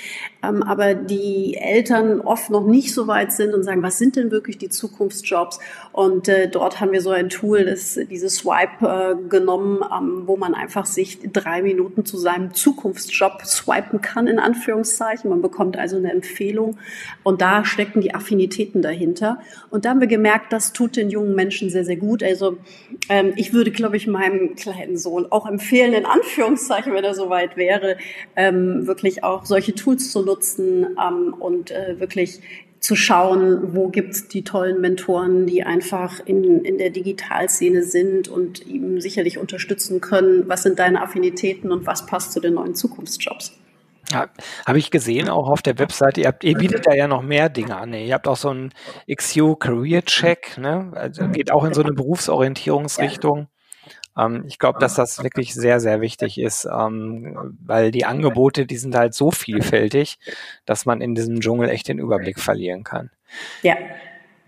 ähm, 0.42 0.64
aber 0.64 0.94
die 0.96 1.56
Eltern 1.56 2.22
oft 2.22 2.50
noch 2.50 2.66
nicht 2.66 2.94
so 2.94 3.08
weit 3.08 3.34
sind 3.34 3.54
und 3.54 3.64
sagen, 3.64 3.84
was 3.84 3.98
sind 3.98 4.16
denn 4.16 4.32
wirklich 4.32 4.58
die 4.58 4.70
Zukunftsjobs? 4.70 5.60
Und 5.92 6.30
äh, 6.30 6.50
dort 6.50 6.80
haben 6.80 6.92
wir 6.92 7.02
so 7.02 7.10
ein 7.10 7.30
Tool, 7.30 7.66
das 7.66 8.00
dieses 8.10 8.36
Swipe 8.36 8.86
äh, 8.86 9.30
genommen, 9.30 9.84
ähm, 9.84 10.24
wo 10.26 10.38
man 10.38 10.54
einfach 10.54 10.86
sich 10.86 11.20
drei 11.34 11.62
Minuten 11.62 12.06
zu 12.06 12.18
seinem 12.18 12.54
Zukunftsjob 12.54 13.42
swipen 13.46 14.02
kann, 14.02 14.28
in 14.28 14.40
Anführungszeichen. 14.40 15.30
Man 15.30 15.42
bekommt 15.42 15.78
also 15.78 15.98
eine 15.98 16.12
Empfehlung 16.12 16.78
und 17.24 17.42
da 17.42 17.66
stecken 17.66 18.02
die 18.02 18.16
Affinitäten 18.16 18.82
dahinter. 18.82 19.40
Und 19.70 19.86
da 19.86 19.90
haben 19.90 20.00
wir 20.00 20.08
gemerkt, 20.08 20.54
das 20.54 20.72
tut 20.72 20.96
den 20.96 21.10
jungen 21.10 21.36
Menschen 21.36 21.70
sehr, 21.70 21.84
sehr 21.84 21.98
gut. 21.98 22.24
Also 22.24 22.58
ähm, 23.10 23.34
ich 23.36 23.54
würde, 23.54 23.72
glaube 23.72 23.98
ich, 23.98 24.08
meinem 24.08 24.56
kleinen 24.56 24.98
Sohn 24.98 25.26
auch 25.32 25.48
empfehlen, 25.48 25.94
in 25.94 26.06
Anführungszeichen, 26.06 26.94
wenn 26.94 27.04
er 27.04 27.16
soweit 27.16 27.58
wäre, 27.58 27.98
ähm, 28.36 28.88
wirklich 28.88 29.24
auch 29.24 29.46
solche 29.46 29.76
Tools 29.76 30.12
zu 30.12 30.22
nutzen 30.22 30.96
ähm, 30.98 31.34
und 31.34 31.72
äh, 31.72 32.00
wirklich 32.00 32.40
zu 32.80 32.96
schauen, 32.96 33.76
wo 33.76 33.90
gibt's 33.90 34.30
die 34.30 34.44
tollen 34.44 34.80
Mentoren, 34.80 35.46
die 35.46 35.64
einfach 35.64 36.26
in, 36.26 36.64
in 36.64 36.78
der 36.78 36.92
Digitalszene 36.92 37.84
sind 37.84 38.30
und 38.30 38.66
ihm 38.66 39.02
sicherlich 39.02 39.38
unterstützen 39.38 40.00
können. 40.00 40.48
Was 40.48 40.64
sind 40.64 40.80
deine 40.80 41.02
Affinitäten 41.02 41.72
und 41.72 41.86
was 41.86 42.06
passt 42.06 42.32
zu 42.32 42.40
den 42.40 42.54
neuen 42.54 42.76
Zukunftsjobs? 42.76 43.59
Ja, 44.12 44.28
habe 44.66 44.80
ich 44.80 44.90
gesehen, 44.90 45.30
auch 45.30 45.50
auf 45.50 45.62
der 45.62 45.78
Webseite. 45.78 46.22
Ihr, 46.22 46.28
habt, 46.28 46.44
ihr 46.44 46.58
bietet 46.58 46.88
da 46.88 46.94
ja 46.96 47.08
noch 47.08 47.22
mehr 47.22 47.50
Dinge 47.50 47.78
an. 47.78 47.94
Ihr 47.94 48.14
habt 48.14 48.28
auch 48.28 48.38
so 48.38 48.50
einen 48.50 48.74
XU 49.14 49.56
Career 49.56 50.04
Check, 50.04 50.58
ne? 50.58 50.92
Also 50.96 51.28
geht 51.28 51.52
auch 51.52 51.64
in 51.64 51.74
so 51.74 51.84
eine 51.84 51.94
Berufsorientierungsrichtung. 51.94 53.50
Ähm, 54.18 54.46
ich 54.48 54.58
glaube, 54.58 54.80
dass 54.80 54.96
das 54.96 55.24
wirklich 55.24 55.54
sehr, 55.54 55.80
sehr 55.80 56.02
wichtig 56.02 56.40
ist, 56.40 56.66
ähm, 56.66 57.58
weil 57.64 57.92
die 57.92 58.06
Angebote, 58.06 58.66
die 58.66 58.78
sind 58.78 58.96
halt 58.96 59.14
so 59.14 59.32
vielfältig, 59.32 60.18
dass 60.66 60.86
man 60.86 61.02
in 61.02 61.14
diesem 61.14 61.40
Dschungel 61.40 61.70
echt 61.70 61.88
den 61.88 62.00
Überblick 62.00 62.40
verlieren 62.40 62.84
kann. 62.84 63.12
Ja. 63.62 63.76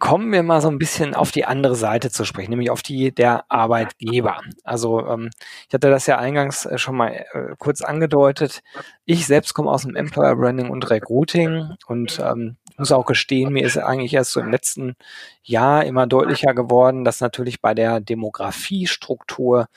Kommen 0.02 0.32
wir 0.32 0.42
mal 0.42 0.62
so 0.62 0.68
ein 0.68 0.80
bisschen 0.80 1.14
auf 1.14 1.30
die 1.30 1.46
andere 1.46 1.76
Seite 1.76 2.10
zu 2.10 2.26
sprechen, 2.26 2.50
nämlich 2.50 2.72
auf 2.72 2.82
die 2.82 3.12
der 3.14 3.46
Arbeitgeber. 3.50 4.42
Also 4.64 5.08
ähm, 5.08 5.30
ich 5.68 5.76
hatte 5.76 5.92
das 5.92 6.08
ja 6.08 6.18
eingangs 6.18 6.66
äh, 6.66 6.80
schon 6.80 6.96
mal 6.96 7.10
äh, 7.10 7.56
kurz 7.60 7.84
angedeutet. 7.84 8.64
Ich 9.06 9.28
selbst 9.28 9.54
komme 9.54 9.70
aus 9.70 9.84
dem 9.84 9.96
Employer 9.96 10.36
Branding 10.36 10.72
und 10.72 10.90
Recruiting 10.90 11.76
und 11.86 12.20
ähm, 12.20 12.58
muss 12.82 12.92
auch 12.92 13.06
gestehen, 13.06 13.54
mir 13.54 13.64
ist 13.64 13.78
eigentlich 13.78 14.14
erst 14.14 14.32
so 14.32 14.40
im 14.40 14.50
letzten 14.50 14.96
Jahr 15.44 15.86
immer 15.86 16.08
deutlicher 16.08 16.54
geworden, 16.54 17.06
dass 17.06 17.22
natürlich 17.22 17.62
bei 17.62 17.74
der 17.74 18.00
Demografiestruktur, 18.00 19.68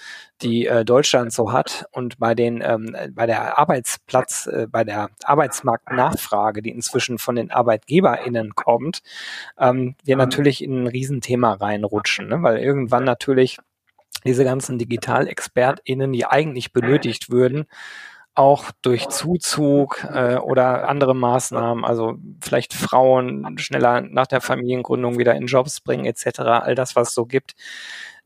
die 0.42 0.66
äh, 0.66 0.84
Deutschland 0.84 1.32
so 1.32 1.52
hat 1.52 1.86
und 1.92 2.18
bei 2.18 2.34
den 2.34 2.62
ähm, 2.64 2.96
bei 3.12 3.26
der 3.26 3.58
Arbeitsplatz, 3.58 4.46
äh, 4.46 4.66
bei 4.70 4.84
der 4.84 5.10
Arbeitsmarktnachfrage, 5.22 6.62
die 6.62 6.70
inzwischen 6.70 7.18
von 7.18 7.36
den 7.36 7.50
ArbeitgeberInnen 7.50 8.54
kommt, 8.54 9.02
ähm, 9.58 9.96
wir 10.18 10.26
natürlich 10.26 10.62
in 10.62 10.84
ein 10.84 10.86
Riesenthema 10.86 11.52
reinrutschen, 11.54 12.28
ne? 12.28 12.42
weil 12.42 12.58
irgendwann 12.58 13.04
natürlich 13.04 13.58
diese 14.24 14.44
ganzen 14.44 14.78
Digitalexpertinnen, 14.78 16.12
die 16.12 16.24
eigentlich 16.24 16.72
benötigt 16.72 17.30
würden, 17.30 17.66
auch 18.34 18.72
durch 18.82 19.08
Zuzug 19.08 20.04
äh, 20.12 20.36
oder 20.36 20.88
andere 20.88 21.14
Maßnahmen, 21.14 21.84
also 21.84 22.16
vielleicht 22.40 22.74
Frauen 22.74 23.58
schneller 23.58 24.00
nach 24.00 24.26
der 24.26 24.40
Familiengründung 24.40 25.18
wieder 25.18 25.34
in 25.34 25.46
Jobs 25.46 25.80
bringen 25.80 26.04
etc., 26.04 26.40
all 26.40 26.74
das, 26.74 26.96
was 26.96 27.08
es 27.08 27.14
so 27.14 27.26
gibt, 27.26 27.54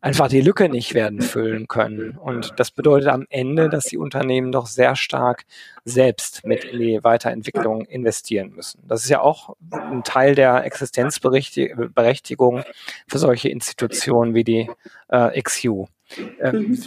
einfach 0.00 0.28
die 0.28 0.40
Lücke 0.40 0.68
nicht 0.68 0.94
werden 0.94 1.20
füllen 1.20 1.66
können. 1.66 2.16
Und 2.16 2.54
das 2.56 2.70
bedeutet 2.70 3.08
am 3.08 3.26
Ende, 3.30 3.68
dass 3.68 3.84
die 3.84 3.98
Unternehmen 3.98 4.52
doch 4.52 4.66
sehr 4.66 4.94
stark 4.96 5.44
selbst 5.84 6.44
mit 6.44 6.64
in 6.64 6.78
die 6.78 7.02
Weiterentwicklung 7.02 7.84
investieren 7.84 8.50
müssen. 8.50 8.80
Das 8.86 9.02
ist 9.02 9.10
ja 9.10 9.20
auch 9.20 9.56
ein 9.70 10.04
Teil 10.04 10.34
der 10.34 10.64
Existenzberechtigung 10.64 12.62
für 13.08 13.18
solche 13.18 13.48
Institutionen 13.48 14.34
wie 14.34 14.44
die 14.44 14.70
äh, 15.08 15.42
XU. 15.42 15.86
Ähm, 16.40 16.78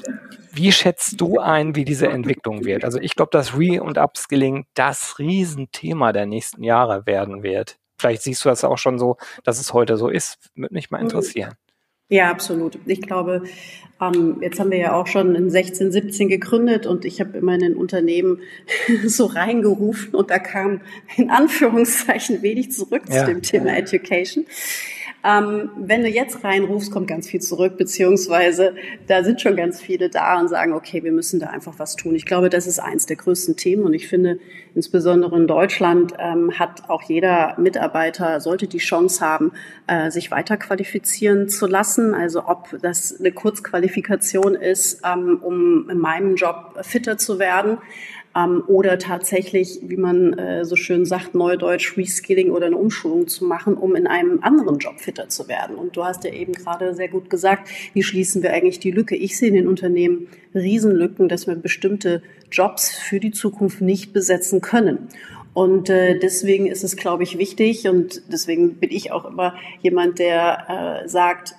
wie 0.53 0.72
schätzt 0.72 1.22
du 1.22 1.39
ein, 1.39 1.75
wie 1.75 1.86
diese 1.86 2.08
Entwicklung 2.08 2.65
wird? 2.65 2.84
Also 2.84 3.00
ich 3.00 3.15
glaube, 3.15 3.30
dass 3.32 3.58
Re- 3.58 3.84
und 3.84 3.98
Upskilling 3.98 4.65
das 4.74 5.20
Riesenthema 5.20 6.12
der 6.12 6.25
nächsten 6.25 6.63
Jahre 6.63 7.06
werden 7.06 7.44
wird. 7.44 7.77
Vielleicht 8.00 8.24
siehst 8.24 8.44
du 8.44 8.50
das 8.50 8.63
auch 8.63 8.80
schon 8.80 8.98
so, 8.98 9.18
dass 9.44 9.60
es 9.60 9.74
heute 9.74 9.98
so 9.98 10.10
ist. 10.10 10.39
Würde 10.56 10.74
mich 10.74 10.89
mal 10.89 11.00
interessieren. 11.00 11.53
Ja, 12.12 12.30
absolut. 12.30 12.77
Ich 12.88 13.01
glaube, 13.01 13.44
ähm, 14.01 14.39
jetzt 14.41 14.60
haben 14.60 14.70
wir 14.70 14.80
ja 14.80 14.94
auch 14.94 15.08
schon 15.08 15.34
in 15.34 15.50
16, 15.50 15.94
17 15.94 16.27
gegründet 16.27 16.86
und 16.86 17.06
ich 17.06 17.22
habe 17.22 17.38
immer 17.38 17.56
in 17.56 17.63
ein 17.63 17.75
Unternehmen 17.75 18.39
so 19.06 19.27
reingerufen 19.27 20.13
und 20.13 20.30
da 20.30 20.38
kam 20.38 20.82
in 21.15 21.30
Anführungszeichen 21.30 22.41
wenig 22.41 22.74
zurück 22.74 23.03
ja. 23.08 23.20
zu 23.20 23.25
dem 23.27 23.41
Thema 23.41 23.77
Education. 23.77 24.46
Ähm, 25.24 25.70
wenn 25.78 26.01
du 26.01 26.10
jetzt 26.10 26.44
reinrufst, 26.44 26.92
kommt 26.92 27.08
ganz 27.08 27.28
viel 27.28 27.42
zurück, 27.42 27.78
beziehungsweise 27.78 28.74
da 29.08 29.24
sind 29.24 29.40
schon 29.40 29.56
ganz 29.56 29.80
viele 29.80 30.10
da 30.10 30.40
und 30.40 30.48
sagen, 30.48 30.74
okay, 30.74 31.04
wir 31.04 31.12
müssen 31.12 31.40
da 31.40 31.48
einfach 31.48 31.74
was 31.78 31.96
tun. 31.96 32.16
Ich 32.16 32.25
glaube, 32.25 32.50
das 32.50 32.66
ist 32.66 32.80
eins 32.80 33.06
der 33.06 33.18
größten 33.18 33.56
Themen 33.56 33.84
und 33.84 33.94
ich 33.94 34.08
finde, 34.08 34.40
insbesondere 34.74 35.36
in 35.38 35.48
Deutschland 35.48 36.13
ähm, 36.18 36.58
hat 36.58 36.90
auch 36.90 37.04
jeder 37.04 37.56
Mitarbeiter, 37.60 38.40
sollte 38.40 38.68
die 38.68 38.80
Chance 38.80 39.24
haben, 39.24 39.51
äh, 39.88 40.10
sich 40.10 40.32
weiter 40.32 40.58
qualifizieren 40.58 41.50
zu 41.50 41.68
lassen. 41.68 42.16
Also 42.16 42.48
ob 42.48 42.75
das 42.82 43.20
eine 43.20 43.32
Kurzqualifikation 43.32 44.56
ist, 44.56 45.01
ähm, 45.06 45.40
um 45.42 45.90
in 45.90 46.00
meinem 46.00 46.36
Job 46.36 46.80
fitter 46.82 47.18
zu 47.18 47.38
werden 47.38 47.78
ähm, 48.35 48.63
oder 48.67 48.97
tatsächlich, 48.97 49.79
wie 49.83 49.97
man 49.97 50.33
äh, 50.33 50.65
so 50.65 50.75
schön 50.75 51.05
sagt, 51.05 51.35
Neudeutsch 51.35 51.97
Reskilling 51.97 52.51
oder 52.51 52.67
eine 52.67 52.77
Umschulung 52.77 53.27
zu 53.27 53.45
machen, 53.45 53.75
um 53.75 53.95
in 53.95 54.07
einem 54.07 54.39
anderen 54.41 54.77
Job 54.77 55.00
fitter 55.00 55.29
zu 55.29 55.47
werden. 55.47 55.75
Und 55.75 55.97
du 55.97 56.03
hast 56.03 56.23
ja 56.23 56.31
eben 56.31 56.53
gerade 56.53 56.93
sehr 56.93 57.09
gut 57.09 57.29
gesagt, 57.29 57.69
wie 57.93 58.03
schließen 58.03 58.41
wir 58.41 58.53
eigentlich 58.53 58.79
die 58.79 58.91
Lücke? 58.91 59.15
Ich 59.15 59.38
sehe 59.38 59.50
in 59.50 59.55
den 59.55 59.67
Unternehmen 59.67 60.27
Riesenlücken, 60.55 61.27
dass 61.27 61.47
wir 61.47 61.55
bestimmte 61.55 62.21
Jobs 62.51 62.91
für 62.91 63.19
die 63.19 63.31
Zukunft 63.31 63.81
nicht 63.81 64.13
besetzen 64.13 64.61
können. 64.61 65.09
Und 65.53 65.89
äh, 65.89 66.17
deswegen 66.17 66.67
ist 66.67 66.83
es, 66.83 66.95
glaube 66.95 67.23
ich, 67.23 67.38
wichtig 67.38 67.88
und 67.88 68.21
deswegen 68.31 68.75
bin 68.75 68.89
ich 68.89 69.11
auch 69.11 69.25
immer 69.25 69.55
jemand, 69.81 70.19
der 70.19 71.01
äh, 71.03 71.09
sagt, 71.09 71.55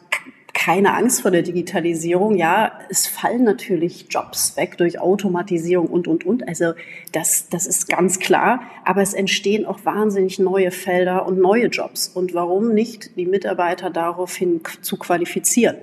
keine 0.54 0.94
Angst 0.94 1.23
vor 1.23 1.30
der 1.30 1.42
Digitalisierung. 1.42 2.37
Ja, 2.37 2.78
es 2.88 3.06
fallen 3.06 3.44
natürlich 3.44 4.06
Jobs 4.11 4.56
weg 4.56 4.76
durch 4.78 5.00
Automatisierung 5.00 5.87
und, 5.87 6.06
und, 6.06 6.25
und. 6.25 6.47
Also 6.47 6.75
das, 7.12 7.49
das 7.49 7.66
ist 7.66 7.88
ganz 7.88 8.18
klar. 8.18 8.61
Aber 8.85 9.02
es 9.02 9.14
entstehen 9.14 9.64
auch 9.64 9.85
wahnsinnig 9.85 10.38
neue 10.38 10.71
Felder 10.71 11.26
und 11.26 11.38
neue 11.38 11.66
Jobs. 11.66 12.09
Und 12.09 12.35
warum 12.35 12.75
nicht 12.75 13.16
die 13.16 13.26
Mitarbeiter 13.26 13.90
daraufhin 13.90 14.61
zu 14.82 14.99
qualifizieren? 14.99 15.76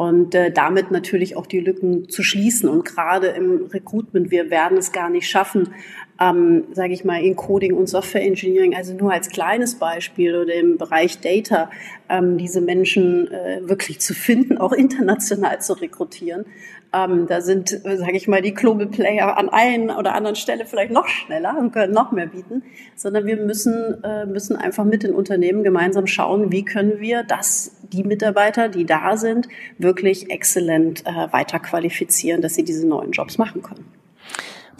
Und 0.00 0.34
äh, 0.34 0.50
damit 0.50 0.90
natürlich 0.90 1.36
auch 1.36 1.44
die 1.44 1.60
Lücken 1.60 2.08
zu 2.08 2.22
schließen. 2.22 2.70
Und 2.70 2.86
gerade 2.86 3.26
im 3.26 3.66
Recruitment, 3.66 4.30
wir 4.30 4.48
werden 4.48 4.78
es 4.78 4.92
gar 4.92 5.10
nicht 5.10 5.28
schaffen, 5.28 5.74
ähm, 6.18 6.64
sage 6.72 6.94
ich 6.94 7.04
mal, 7.04 7.22
in 7.22 7.36
Coding 7.36 7.74
und 7.74 7.86
Software 7.86 8.22
Engineering, 8.22 8.74
also 8.74 8.94
nur 8.94 9.12
als 9.12 9.28
kleines 9.28 9.74
Beispiel 9.74 10.36
oder 10.36 10.54
im 10.54 10.78
Bereich 10.78 11.20
Data, 11.20 11.68
ähm, 12.08 12.38
diese 12.38 12.62
Menschen 12.62 13.30
äh, 13.30 13.60
wirklich 13.64 14.00
zu 14.00 14.14
finden, 14.14 14.56
auch 14.56 14.72
international 14.72 15.60
zu 15.60 15.74
rekrutieren. 15.74 16.46
Ähm, 16.92 17.26
da 17.28 17.40
sind, 17.40 17.84
äh, 17.84 17.96
sage 17.96 18.16
ich 18.16 18.26
mal, 18.26 18.42
die 18.42 18.52
Global 18.52 18.86
Player 18.86 19.36
an 19.36 19.48
einen 19.48 19.90
oder 19.90 20.14
anderen 20.14 20.34
Stelle 20.34 20.66
vielleicht 20.66 20.90
noch 20.90 21.06
schneller 21.06 21.56
und 21.58 21.72
können 21.72 21.92
noch 21.92 22.10
mehr 22.10 22.26
bieten, 22.26 22.64
sondern 22.96 23.26
wir 23.26 23.36
müssen, 23.36 24.02
äh, 24.02 24.26
müssen 24.26 24.56
einfach 24.56 24.84
mit 24.84 25.04
den 25.04 25.14
Unternehmen 25.14 25.62
gemeinsam 25.62 26.08
schauen, 26.08 26.50
wie 26.50 26.64
können 26.64 26.98
wir 26.98 27.22
das, 27.22 27.76
die 27.92 28.02
Mitarbeiter, 28.02 28.68
die 28.68 28.86
da 28.86 29.16
sind, 29.16 29.48
wirklich 29.78 30.30
exzellent 30.30 31.06
äh, 31.06 31.32
weiter 31.32 31.60
qualifizieren, 31.60 32.42
dass 32.42 32.54
sie 32.54 32.64
diese 32.64 32.86
neuen 32.88 33.12
Jobs 33.12 33.38
machen 33.38 33.62
können. 33.62 33.84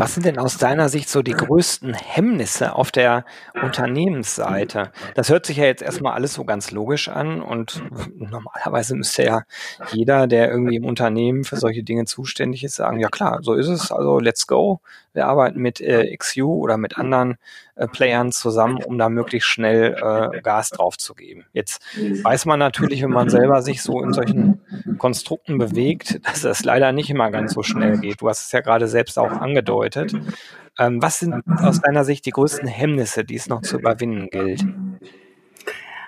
Was 0.00 0.14
sind 0.14 0.24
denn 0.24 0.38
aus 0.38 0.56
deiner 0.56 0.88
Sicht 0.88 1.10
so 1.10 1.20
die 1.20 1.32
größten 1.32 1.92
Hemmnisse 1.92 2.74
auf 2.74 2.90
der 2.90 3.26
Unternehmensseite? 3.62 4.92
Das 5.14 5.28
hört 5.28 5.44
sich 5.44 5.58
ja 5.58 5.66
jetzt 5.66 5.82
erstmal 5.82 6.14
alles 6.14 6.32
so 6.32 6.46
ganz 6.46 6.70
logisch 6.70 7.10
an 7.10 7.42
und 7.42 7.82
normalerweise 8.16 8.96
müsste 8.96 9.24
ja 9.24 9.42
jeder, 9.92 10.26
der 10.26 10.50
irgendwie 10.50 10.76
im 10.76 10.86
Unternehmen 10.86 11.44
für 11.44 11.56
solche 11.56 11.82
Dinge 11.82 12.06
zuständig 12.06 12.64
ist, 12.64 12.76
sagen, 12.76 12.98
ja 12.98 13.10
klar, 13.10 13.40
so 13.42 13.52
ist 13.52 13.68
es, 13.68 13.92
also 13.92 14.20
let's 14.20 14.46
go. 14.46 14.80
Wir 15.12 15.26
arbeiten 15.26 15.60
mit 15.60 15.80
äh, 15.80 16.16
XU 16.16 16.50
oder 16.50 16.78
mit 16.78 16.96
anderen 16.96 17.36
äh, 17.74 17.88
Playern 17.88 18.30
zusammen, 18.30 18.78
um 18.82 18.96
da 18.96 19.08
möglichst 19.08 19.48
schnell 19.48 19.96
äh, 20.00 20.40
Gas 20.40 20.70
drauf 20.70 20.96
zu 20.96 21.14
geben. 21.14 21.44
Jetzt 21.52 21.82
weiß 22.22 22.46
man 22.46 22.60
natürlich, 22.60 23.02
wenn 23.02 23.10
man 23.10 23.28
selber 23.28 23.60
sich 23.60 23.82
so 23.82 24.02
in 24.02 24.12
solchen 24.12 24.60
Konstrukten 24.98 25.58
bewegt, 25.58 26.20
dass 26.26 26.42
das 26.42 26.64
leider 26.64 26.92
nicht 26.92 27.10
immer 27.10 27.30
ganz 27.32 27.54
so 27.54 27.64
schnell 27.64 27.98
geht. 27.98 28.22
Du 28.22 28.28
hast 28.28 28.46
es 28.46 28.52
ja 28.52 28.60
gerade 28.60 28.86
selbst 28.86 29.18
auch 29.18 29.32
angedeutet. 29.32 29.89
Ähm, 30.78 31.02
was 31.02 31.18
sind 31.18 31.34
aus 31.46 31.80
deiner 31.80 32.04
Sicht 32.04 32.26
die 32.26 32.30
größten 32.30 32.68
Hemmnisse, 32.68 33.24
die 33.24 33.36
es 33.36 33.48
noch 33.48 33.62
zu 33.62 33.78
überwinden 33.78 34.28
gilt? 34.30 34.64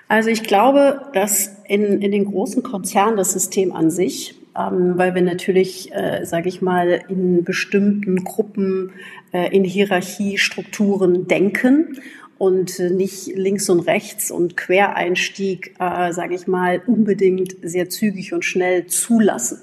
Also 0.07 0.29
ich 0.29 0.43
glaube, 0.43 1.01
dass 1.13 1.57
in, 1.65 2.01
in 2.01 2.11
den 2.11 2.25
großen 2.25 2.63
Konzernen 2.63 3.17
das 3.17 3.33
System 3.33 3.71
an 3.71 3.89
sich 3.89 4.35
ähm, 4.55 4.97
weil 4.97 5.15
wir 5.15 5.21
natürlich, 5.21 5.91
äh, 5.93 6.25
sage 6.25 6.47
ich 6.49 6.61
mal, 6.61 7.01
in 7.07 7.43
bestimmten 7.43 8.23
Gruppen, 8.23 8.91
äh, 9.31 9.55
in 9.55 9.63
Hierarchiestrukturen 9.63 11.27
denken 11.27 11.99
und 12.37 12.77
nicht 12.79 13.27
links 13.35 13.69
und 13.69 13.81
rechts 13.81 14.29
und 14.29 14.57
Quereinstieg, 14.57 15.75
äh, 15.79 16.11
sage 16.11 16.35
ich 16.35 16.45
mal, 16.45 16.81
unbedingt 16.85 17.55
sehr 17.63 17.89
zügig 17.89 18.33
und 18.33 18.45
schnell 18.45 18.85
zulassen. 18.85 19.59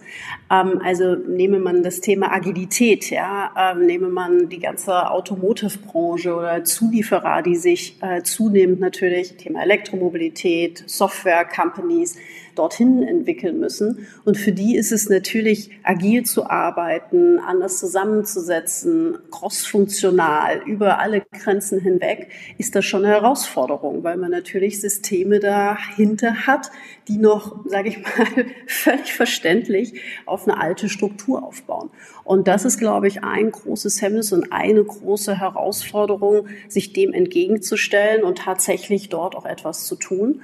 Ähm, 0.51 0.81
also 0.85 1.15
nehme 1.15 1.59
man 1.59 1.83
das 1.83 2.01
Thema 2.01 2.33
Agilität, 2.33 3.11
ja, 3.11 3.53
ähm, 3.57 3.87
nehme 3.87 4.09
man 4.09 4.49
die 4.49 4.59
ganze 4.59 5.11
Automotive-Branche 5.11 6.35
oder 6.35 6.65
Zulieferer, 6.65 7.43
die 7.43 7.57
sich 7.57 7.97
äh, 8.03 8.23
zunehmend 8.23 8.81
natürlich 8.81 9.37
Thema 9.37 9.63
Elektromobilität, 9.63 10.83
Software-Companies 10.87 12.17
dorthin 12.55 13.03
entwickeln 13.03 13.59
müssen. 13.59 14.07
Und 14.25 14.37
für 14.37 14.53
die 14.53 14.77
ist 14.77 14.93
es 14.93 15.09
natürlich 15.09 15.71
agil 15.83 16.25
zu 16.25 16.49
arbeiten, 16.51 17.39
anders 17.39 17.79
zusammenzusetzen, 17.79 19.19
crossfunktional 19.31 20.63
über 20.67 20.99
alle 20.99 21.23
Grenzen 21.33 21.81
hinweg, 21.81 22.29
ist 22.59 22.75
das 22.75 22.85
schon 22.85 23.05
eine 23.05 23.15
Herausforderung, 23.15 24.03
weil 24.03 24.17
man 24.17 24.31
natürlich 24.31 24.81
Systeme 24.81 25.41
dahinter 25.41 26.47
hat, 26.47 26.71
die 27.09 27.19
noch, 27.19 27.65
sage 27.67 27.89
ich 27.89 27.99
mal, 27.99 28.47
völlig 28.67 29.13
verständlich 29.13 29.95
auf 30.27 30.40
eine 30.49 30.61
alte 30.61 30.89
Struktur 30.89 31.43
aufbauen. 31.43 31.91
Und 32.25 32.47
das 32.49 32.65
ist, 32.65 32.79
glaube 32.79 33.09
ich, 33.09 33.25
ein 33.25 33.51
großes 33.51 34.03
Hemmnis 34.03 34.33
und 34.33 34.53
eine 34.53 34.85
große 34.85 35.39
Herausforderung, 35.39 36.47
sich 36.69 36.93
dem 36.93 37.13
entgegenzustellen 37.13 38.23
und 38.23 38.39
tatsächlich 38.39 39.09
dort 39.09 39.35
auch 39.35 39.47
etwas 39.47 39.85
zu 39.85 39.97
tun. 39.97 40.43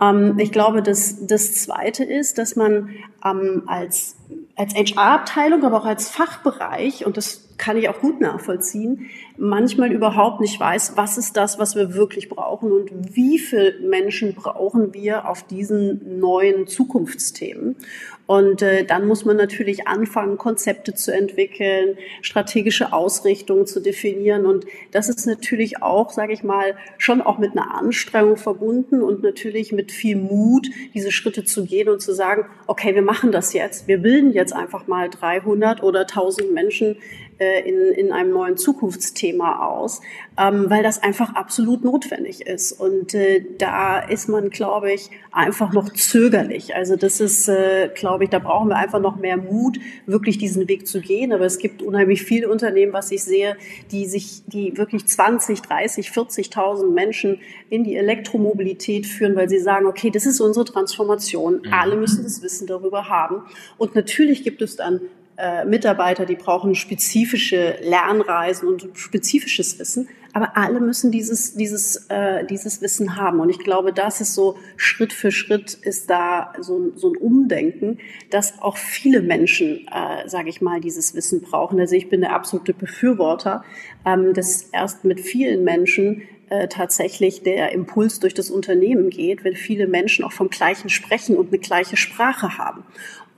Ähm, 0.00 0.38
ich 0.38 0.52
glaube, 0.52 0.82
dass 0.82 1.26
das 1.26 1.54
Zweite 1.54 2.04
ist, 2.04 2.38
dass 2.38 2.56
man 2.56 2.90
ähm, 3.24 3.62
als, 3.66 4.16
als 4.56 4.74
HR-Abteilung, 4.74 5.64
aber 5.64 5.78
auch 5.78 5.86
als 5.86 6.10
Fachbereich, 6.10 7.06
und 7.06 7.16
das 7.16 7.48
kann 7.58 7.76
ich 7.76 7.88
auch 7.88 8.00
gut 8.00 8.20
nachvollziehen, 8.20 9.10
manchmal 9.36 9.92
überhaupt 9.92 10.40
nicht 10.40 10.58
weiß, 10.58 10.96
was 10.96 11.18
ist 11.18 11.36
das, 11.36 11.58
was 11.58 11.74
wir 11.74 11.94
wirklich 11.94 12.28
brauchen 12.28 12.72
und 12.72 12.90
wie 13.14 13.38
viele 13.38 13.80
Menschen 13.80 14.34
brauchen 14.34 14.94
wir 14.94 15.28
auf 15.28 15.42
diesen 15.42 16.20
neuen 16.20 16.66
Zukunftsthemen. 16.66 17.76
Und 18.28 18.60
äh, 18.60 18.84
dann 18.84 19.08
muss 19.08 19.24
man 19.24 19.38
natürlich 19.38 19.88
anfangen, 19.88 20.36
Konzepte 20.36 20.92
zu 20.92 21.14
entwickeln, 21.14 21.96
strategische 22.20 22.92
Ausrichtungen 22.92 23.64
zu 23.64 23.80
definieren. 23.80 24.44
Und 24.44 24.66
das 24.92 25.08
ist 25.08 25.26
natürlich 25.26 25.82
auch, 25.82 26.10
sage 26.10 26.34
ich 26.34 26.44
mal, 26.44 26.76
schon 26.98 27.22
auch 27.22 27.38
mit 27.38 27.52
einer 27.52 27.74
Anstrengung 27.74 28.36
verbunden 28.36 29.00
und 29.00 29.22
natürlich 29.22 29.72
mit 29.72 29.92
viel 29.92 30.16
Mut, 30.16 30.68
diese 30.92 31.10
Schritte 31.10 31.44
zu 31.44 31.64
gehen 31.64 31.88
und 31.88 32.02
zu 32.02 32.12
sagen, 32.12 32.44
okay, 32.66 32.94
wir 32.94 33.00
machen 33.00 33.32
das 33.32 33.54
jetzt. 33.54 33.88
Wir 33.88 33.96
bilden 33.96 34.34
jetzt 34.34 34.52
einfach 34.52 34.86
mal 34.86 35.08
300 35.08 35.82
oder 35.82 36.00
1000 36.00 36.52
Menschen 36.52 36.98
äh, 37.38 37.68
in, 37.68 37.92
in 37.92 38.12
einem 38.12 38.30
neuen 38.30 38.56
Zukunftsthema 38.56 39.66
aus, 39.66 40.00
ähm, 40.36 40.68
weil 40.68 40.82
das 40.82 41.02
einfach 41.02 41.34
absolut 41.34 41.84
notwendig 41.84 42.46
ist. 42.46 42.72
Und 42.72 43.14
äh, 43.14 43.44
da 43.58 44.00
ist 44.00 44.28
man, 44.28 44.50
glaube 44.50 44.92
ich, 44.92 45.10
einfach 45.30 45.72
noch 45.72 45.92
zögerlich. 45.92 46.74
Also 46.74 46.96
das 46.96 47.20
ist, 47.20 47.48
äh, 47.48 47.90
glaube 47.94 48.24
ich, 48.24 48.30
da 48.30 48.38
brauchen 48.38 48.68
wir 48.68 48.76
einfach 48.76 49.00
noch 49.00 49.16
mehr 49.16 49.36
Mut, 49.36 49.78
wirklich 50.06 50.38
diesen 50.38 50.68
Weg 50.68 50.86
zu 50.86 51.00
gehen. 51.00 51.32
Aber 51.32 51.44
es 51.44 51.58
gibt 51.58 51.82
unheimlich 51.82 52.22
viele 52.22 52.48
Unternehmen, 52.48 52.92
was 52.92 53.10
ich 53.12 53.22
sehe, 53.22 53.56
die 53.92 54.06
sich, 54.06 54.42
die 54.46 54.76
wirklich 54.76 55.06
20, 55.06 55.62
30, 55.62 56.08
40.000 56.08 56.90
Menschen 56.90 57.40
in 57.70 57.84
die 57.84 57.96
Elektromobilität 57.96 59.06
führen, 59.06 59.36
weil 59.36 59.48
sie 59.48 59.60
sagen, 59.60 59.86
okay, 59.86 60.10
das 60.10 60.26
ist 60.26 60.40
unsere 60.40 60.64
Transformation. 60.64 61.62
Mhm. 61.64 61.72
Alle 61.72 61.96
müssen 61.96 62.24
das 62.24 62.42
Wissen 62.42 62.66
darüber 62.66 63.08
haben. 63.08 63.42
Und 63.76 63.94
natürlich 63.94 64.42
gibt 64.42 64.62
es 64.62 64.76
dann 64.76 65.00
äh, 65.38 65.64
Mitarbeiter, 65.64 66.26
die 66.26 66.34
brauchen 66.34 66.74
spezifische 66.74 67.78
Lernreisen 67.80 68.68
und 68.68 68.88
spezifisches 68.94 69.78
Wissen. 69.78 70.08
Aber 70.32 70.56
alle 70.56 70.80
müssen 70.80 71.10
dieses, 71.10 71.54
dieses, 71.54 72.06
äh, 72.08 72.44
dieses 72.44 72.82
Wissen 72.82 73.16
haben. 73.16 73.40
Und 73.40 73.48
ich 73.48 73.60
glaube, 73.60 73.92
das 73.92 74.20
ist 74.20 74.34
so 74.34 74.56
Schritt 74.76 75.12
für 75.12 75.30
Schritt 75.30 75.74
ist 75.74 76.10
da 76.10 76.52
so, 76.60 76.92
so 76.96 77.12
ein 77.12 77.16
Umdenken, 77.16 77.98
dass 78.30 78.60
auch 78.60 78.76
viele 78.76 79.22
Menschen, 79.22 79.86
äh, 79.88 80.28
sage 80.28 80.48
ich 80.48 80.60
mal, 80.60 80.80
dieses 80.80 81.14
Wissen 81.14 81.40
brauchen. 81.40 81.80
Also 81.80 81.94
ich 81.94 82.10
bin 82.10 82.20
der 82.20 82.34
absolute 82.34 82.74
Befürworter, 82.74 83.64
ähm, 84.04 84.34
dass 84.34 84.62
erst 84.72 85.04
mit 85.04 85.20
vielen 85.20 85.64
Menschen 85.64 86.22
äh, 86.50 86.66
tatsächlich 86.68 87.42
der 87.42 87.72
Impuls 87.72 88.20
durch 88.20 88.34
das 88.34 88.50
Unternehmen 88.50 89.10
geht, 89.10 89.44
wenn 89.44 89.54
viele 89.54 89.86
Menschen 89.86 90.24
auch 90.24 90.32
vom 90.32 90.50
Gleichen 90.50 90.88
sprechen 90.88 91.36
und 91.36 91.48
eine 91.48 91.58
gleiche 91.58 91.96
Sprache 91.96 92.58
haben. 92.58 92.84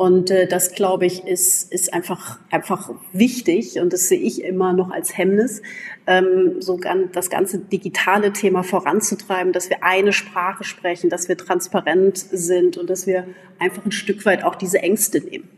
Und 0.00 0.30
äh, 0.30 0.46
das, 0.46 0.72
glaube 0.72 1.04
ich, 1.04 1.26
ist, 1.26 1.70
ist 1.70 1.92
einfach, 1.92 2.38
einfach 2.50 2.90
wichtig 3.12 3.78
und 3.78 3.92
das 3.92 4.08
sehe 4.08 4.18
ich 4.18 4.42
immer 4.42 4.72
noch 4.72 4.90
als 4.90 5.18
Hemmnis, 5.18 5.60
ähm, 6.06 6.54
so 6.58 6.78
ganz, 6.78 7.12
das 7.12 7.28
ganze 7.28 7.58
digitale 7.58 8.32
Thema 8.32 8.62
voranzutreiben, 8.62 9.52
dass 9.52 9.68
wir 9.68 9.84
eine 9.84 10.14
Sprache 10.14 10.64
sprechen, 10.64 11.10
dass 11.10 11.28
wir 11.28 11.36
transparent 11.36 12.16
sind 12.16 12.78
und 12.78 12.88
dass 12.88 13.06
wir 13.06 13.26
einfach 13.58 13.84
ein 13.84 13.92
Stück 13.92 14.24
weit 14.24 14.42
auch 14.42 14.54
diese 14.54 14.78
Ängste 14.78 15.20
nehmen. 15.20 15.50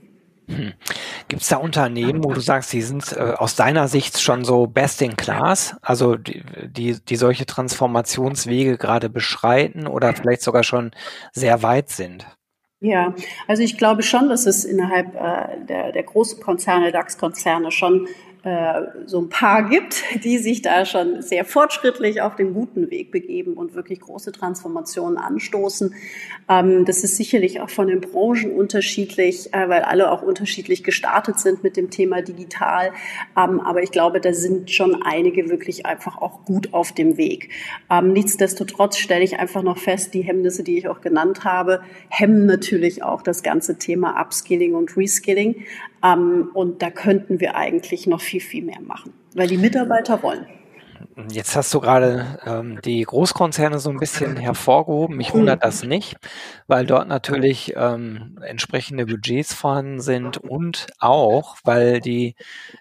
Hm. 0.48 0.72
Gibt 1.28 1.42
es 1.42 1.48
da 1.48 1.58
Unternehmen, 1.58 2.24
wo 2.24 2.32
du 2.32 2.40
sagst, 2.40 2.72
die 2.72 2.82
sind 2.82 3.12
äh, 3.12 3.20
aus 3.20 3.54
deiner 3.54 3.86
Sicht 3.86 4.20
schon 4.20 4.44
so 4.44 4.66
best 4.66 5.02
in 5.02 5.16
class, 5.16 5.76
also 5.82 6.16
die, 6.16 6.42
die, 6.66 6.98
die 7.00 7.16
solche 7.16 7.46
Transformationswege 7.46 8.76
gerade 8.76 9.08
beschreiten 9.08 9.86
oder 9.86 10.12
vielleicht 10.14 10.42
sogar 10.42 10.64
schon 10.64 10.90
sehr 11.30 11.62
weit 11.62 11.90
sind? 11.90 12.26
Ja, 12.82 13.14
also 13.46 13.62
ich 13.62 13.78
glaube 13.78 14.02
schon, 14.02 14.28
dass 14.28 14.44
es 14.44 14.64
innerhalb 14.64 15.14
äh, 15.14 15.64
der, 15.68 15.92
der 15.92 16.02
großen 16.02 16.42
Konzerne, 16.42 16.90
DAX-Konzerne 16.90 17.70
schon 17.70 18.08
äh, 18.44 18.82
so 19.06 19.20
ein 19.20 19.28
paar 19.28 19.68
gibt, 19.68 20.02
die 20.24 20.38
sich 20.38 20.62
da 20.62 20.84
schon 20.84 21.22
sehr 21.22 21.44
fortschrittlich 21.44 22.22
auf 22.22 22.34
den 22.34 22.54
guten 22.54 22.90
Weg 22.90 23.12
begeben 23.12 23.54
und 23.54 23.74
wirklich 23.74 24.00
große 24.00 24.32
Transformationen 24.32 25.16
anstoßen. 25.16 25.94
Ähm, 26.48 26.84
das 26.84 27.04
ist 27.04 27.16
sicherlich 27.16 27.60
auch 27.60 27.70
von 27.70 27.86
den 27.86 28.00
Branchen 28.00 28.50
unterschiedlich, 28.50 29.54
äh, 29.54 29.68
weil 29.68 29.82
alle 29.82 30.10
auch 30.10 30.22
unterschiedlich 30.22 30.82
gestartet 30.82 31.38
sind 31.38 31.62
mit 31.62 31.76
dem 31.76 31.90
Thema 31.90 32.20
digital. 32.20 32.90
Ähm, 33.36 33.60
aber 33.60 33.84
ich 33.84 33.92
glaube, 33.92 34.20
da 34.20 34.32
sind 34.32 34.72
schon 34.72 35.02
einige 35.04 35.48
wirklich 35.48 35.86
einfach 35.86 36.18
auch 36.20 36.44
gut 36.44 36.74
auf 36.74 36.90
dem 36.90 37.16
Weg. 37.16 37.50
Ähm, 37.90 38.12
nichtsdestotrotz 38.12 38.98
stelle 38.98 39.22
ich 39.22 39.38
einfach 39.38 39.62
noch 39.62 39.78
fest, 39.78 40.14
die 40.14 40.22
Hemmnisse, 40.22 40.64
die 40.64 40.78
ich 40.78 40.88
auch 40.88 41.00
genannt 41.00 41.44
habe, 41.44 41.82
hemmen 42.08 42.46
natürlich 42.46 43.04
auch 43.04 43.22
das 43.22 43.44
ganze 43.44 43.78
Thema 43.78 44.20
Upskilling 44.20 44.74
und 44.74 44.96
Reskilling. 44.96 45.64
Ähm, 46.04 46.50
und 46.54 46.82
da 46.82 46.90
könnten 46.90 47.40
wir 47.40 47.54
eigentlich 47.54 48.06
noch 48.06 48.20
viel, 48.20 48.40
viel 48.40 48.64
mehr 48.64 48.80
machen, 48.80 49.12
weil 49.34 49.48
die 49.48 49.58
Mitarbeiter 49.58 50.22
wollen. 50.22 50.46
Jetzt 51.30 51.56
hast 51.56 51.72
du 51.74 51.80
gerade 51.80 52.38
ähm, 52.46 52.80
die 52.84 53.02
Großkonzerne 53.02 53.78
so 53.78 53.90
ein 53.90 53.98
bisschen 53.98 54.36
hervorgehoben. 54.36 55.16
Mich 55.16 55.34
wundert 55.34 55.62
das 55.62 55.82
nicht, 55.82 56.16
weil 56.66 56.86
dort 56.86 57.08
natürlich 57.08 57.74
ähm, 57.76 58.38
entsprechende 58.42 59.06
Budgets 59.06 59.52
vorhanden 59.52 60.00
sind 60.00 60.38
und 60.38 60.86
auch, 60.98 61.56
weil 61.64 62.00
die 62.00 62.34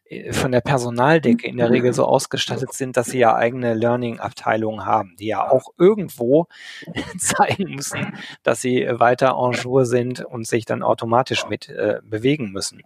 äh, 0.06 0.32
von 0.34 0.52
der 0.52 0.62
Personaldecke 0.62 1.48
in 1.48 1.58
der 1.58 1.72
Regel 1.72 1.94
so 1.94 2.06
ausgestattet 2.06 2.74
sind, 2.74 2.96
dass 2.96 3.08
sie 3.08 3.20
ja 3.20 3.36
eigene 3.36 3.74
Learning-Abteilungen 3.74 4.86
haben, 4.86 5.16
die 5.20 5.28
ja 5.28 5.50
auch 5.50 5.68
irgendwo 5.78 6.48
zeigen 7.18 7.76
müssen, 7.76 8.14
dass 8.44 8.62
sie 8.62 8.88
weiter 8.92 9.36
en 9.38 9.54
jour 9.54 9.86
sind 9.86 10.24
und 10.24 10.48
sich 10.48 10.66
dann 10.66 10.84
automatisch 10.84 11.48
mit 11.50 11.70
äh, 11.70 12.00
bewegen 12.04 12.52
müssen. 12.52 12.82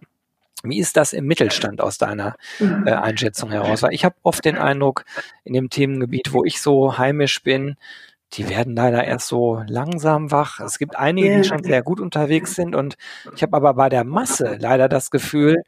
Wie 0.68 0.78
ist 0.78 0.96
das 0.96 1.12
im 1.12 1.26
Mittelstand 1.26 1.80
aus 1.80 1.98
deiner 1.98 2.36
mhm. 2.58 2.86
äh, 2.86 2.92
Einschätzung 2.92 3.50
heraus? 3.50 3.82
Weil 3.82 3.94
ich 3.94 4.04
habe 4.04 4.16
oft 4.22 4.44
den 4.44 4.58
Eindruck, 4.58 5.04
in 5.44 5.54
dem 5.54 5.70
Themengebiet, 5.70 6.32
wo 6.32 6.44
ich 6.44 6.60
so 6.60 6.98
heimisch 6.98 7.42
bin, 7.42 7.76
die 8.32 8.48
werden 8.48 8.74
leider 8.74 9.04
erst 9.04 9.28
so 9.28 9.62
langsam 9.66 10.30
wach. 10.30 10.60
Es 10.60 10.78
gibt 10.78 10.96
einige, 10.96 11.36
die 11.36 11.44
schon 11.44 11.62
sehr 11.62 11.82
gut 11.82 12.00
unterwegs 12.00 12.54
sind 12.54 12.74
und 12.74 12.96
ich 13.34 13.42
habe 13.42 13.56
aber 13.56 13.74
bei 13.74 13.88
der 13.88 14.04
Masse 14.04 14.56
leider 14.60 14.88
das 14.88 15.10
Gefühl, 15.10 15.62